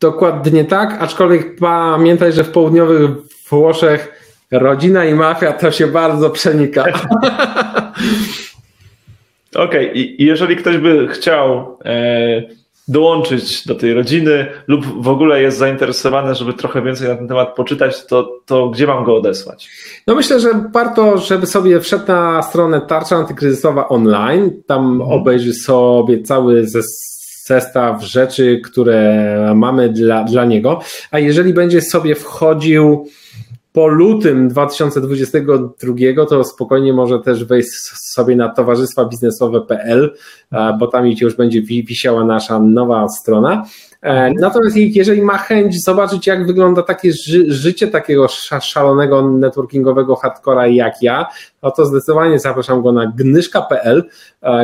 dokładnie 0.00 0.64
tak, 0.64 1.02
aczkolwiek 1.02 1.56
pamiętaj, 1.56 2.32
że 2.32 2.44
w 2.44 2.50
południowych 2.50 3.10
Włoszech 3.50 4.20
rodzina 4.50 5.04
i 5.04 5.14
mafia 5.14 5.52
to 5.52 5.70
się 5.70 5.86
bardzo 5.86 6.30
przenika. 6.30 6.84
Okej, 9.54 9.90
okay. 9.90 9.94
i 9.94 10.24
jeżeli 10.24 10.56
ktoś 10.56 10.78
by 10.78 11.08
chciał 11.08 11.78
e, 11.84 12.42
dołączyć 12.88 13.66
do 13.66 13.74
tej 13.74 13.94
rodziny 13.94 14.46
lub 14.66 15.02
w 15.02 15.08
ogóle 15.08 15.42
jest 15.42 15.58
zainteresowany, 15.58 16.34
żeby 16.34 16.52
trochę 16.52 16.82
więcej 16.82 17.08
na 17.08 17.16
ten 17.16 17.28
temat 17.28 17.54
poczytać, 17.54 18.06
to, 18.06 18.40
to 18.46 18.68
gdzie 18.68 18.86
mam 18.86 19.04
go 19.04 19.16
odesłać? 19.16 19.70
No 20.06 20.14
myślę, 20.14 20.40
że 20.40 20.70
warto, 20.72 21.18
żeby 21.18 21.46
sobie 21.46 21.80
wszedł 21.80 22.04
na 22.08 22.42
stronę 22.42 22.80
Tarcza 22.80 23.16
Antykryzysowa 23.16 23.88
online, 23.88 24.62
tam 24.66 24.92
mhm. 24.92 25.20
obejrzy 25.20 25.54
sobie 25.54 26.22
cały 26.22 26.66
zestaw 27.46 28.04
rzeczy, 28.04 28.60
które 28.64 29.52
mamy 29.54 29.88
dla, 29.88 30.24
dla 30.24 30.44
niego, 30.44 30.80
a 31.10 31.18
jeżeli 31.18 31.54
będzie 31.54 31.80
sobie 31.80 32.14
wchodził 32.14 33.06
po 33.74 33.86
lutym 33.88 34.48
2022 34.48 36.26
to 36.28 36.44
spokojnie 36.44 36.92
może 36.92 37.20
też 37.20 37.44
wejść 37.44 37.70
sobie 38.12 38.36
na 38.36 38.48
towarzystwa 38.48 39.04
biznesowe.pl, 39.04 40.14
bo 40.78 40.86
tam 40.86 41.06
już 41.06 41.36
będzie 41.36 41.62
wisiała 41.62 42.24
nasza 42.24 42.60
nowa 42.60 43.08
strona. 43.08 43.64
E, 44.02 44.32
natomiast 44.32 44.76
jeżeli 44.76 45.22
ma 45.22 45.38
chęć 45.38 45.84
zobaczyć, 45.84 46.26
jak 46.26 46.46
wygląda 46.46 46.82
takie 46.82 47.12
ży 47.12 47.52
życie 47.52 47.88
takiego 47.88 48.28
szalonego 48.60 49.28
networkingowego 49.28 50.16
hardcora 50.16 50.66
jak 50.66 51.02
ja, 51.02 51.26
no 51.62 51.70
to 51.70 51.86
zdecydowanie 51.86 52.38
zapraszam 52.38 52.82
go 52.82 52.92
na 52.92 53.12
gnyszka.pl, 53.16 54.04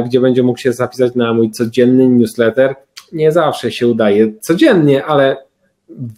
gdzie 0.07 0.21
będzie 0.21 0.43
mógł 0.43 0.59
się 0.59 0.73
zapisać 0.73 1.15
na 1.15 1.35
mój 1.35 1.51
codzienny 1.51 2.09
newsletter. 2.09 2.75
Nie 3.13 3.33
zawsze 3.33 3.73
się 3.73 3.89
udaje 3.89 4.33
codziennie, 4.41 5.05
ale 5.05 5.50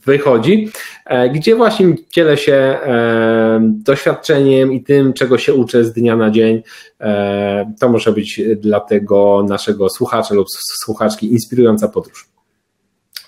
wychodzi, 0.06 0.68
e, 1.06 1.28
gdzie 1.28 1.56
właśnie 1.56 1.94
dzielę 2.12 2.36
się 2.36 2.52
e, 2.54 3.60
doświadczeniem 3.62 4.72
i 4.72 4.82
tym, 4.82 5.12
czego 5.12 5.38
się 5.38 5.54
uczę 5.54 5.84
z 5.84 5.92
dnia 5.92 6.16
na 6.16 6.30
dzień. 6.30 6.62
E, 7.00 7.72
to 7.80 7.88
może 7.88 8.12
być 8.12 8.40
dla 8.56 8.80
tego 8.80 9.44
naszego 9.48 9.90
słuchacza 9.90 10.34
lub 10.34 10.46
słuchaczki 10.84 11.32
inspirująca 11.32 11.88
podróż. 11.88 12.28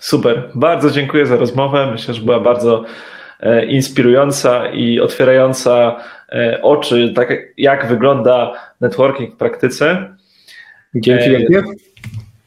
Super, 0.01 0.51
bardzo 0.55 0.91
dziękuję 0.91 1.27
za 1.27 1.37
rozmowę. 1.37 1.89
Myślę, 1.93 2.15
że 2.15 2.23
była 2.23 2.41
bardzo 2.41 2.85
inspirująca 3.69 4.69
i 4.69 5.01
otwierająca 5.01 5.97
oczy, 6.63 7.13
tak 7.17 7.33
jak 7.57 7.89
wygląda 7.89 8.53
networking 8.81 9.35
w 9.35 9.37
praktyce. 9.37 10.17
Dzięki 10.95 11.31
wielkie. 11.31 11.63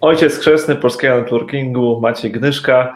Ojciec 0.01 0.39
chrzestny 0.39 0.75
polskiego 0.75 1.17
networkingu 1.17 1.99
Maciej 2.01 2.31
Gnyszka. 2.31 2.95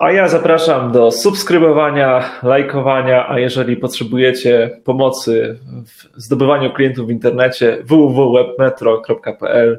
A 0.00 0.12
ja 0.12 0.28
zapraszam 0.28 0.92
do 0.92 1.10
subskrybowania, 1.10 2.30
lajkowania, 2.42 3.28
a 3.28 3.38
jeżeli 3.38 3.76
potrzebujecie 3.76 4.80
pomocy 4.84 5.58
w 5.84 6.22
zdobywaniu 6.22 6.72
klientów 6.72 7.06
w 7.06 7.10
internecie 7.10 7.78
www.webmetro.pl 7.84 9.78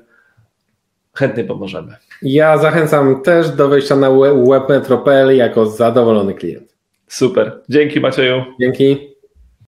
chętnie 1.14 1.44
pomożemy. 1.44 1.96
Ja 2.22 2.58
zachęcam 2.58 3.22
też 3.22 3.50
do 3.50 3.68
wejścia 3.68 3.96
na 3.96 4.10
webmetro.pl 4.50 5.38
jako 5.38 5.66
zadowolony 5.66 6.34
klient. 6.34 6.76
Super. 7.08 7.62
Dzięki 7.70 8.00
Macieju. 8.00 8.44
Dzięki. 8.60 9.09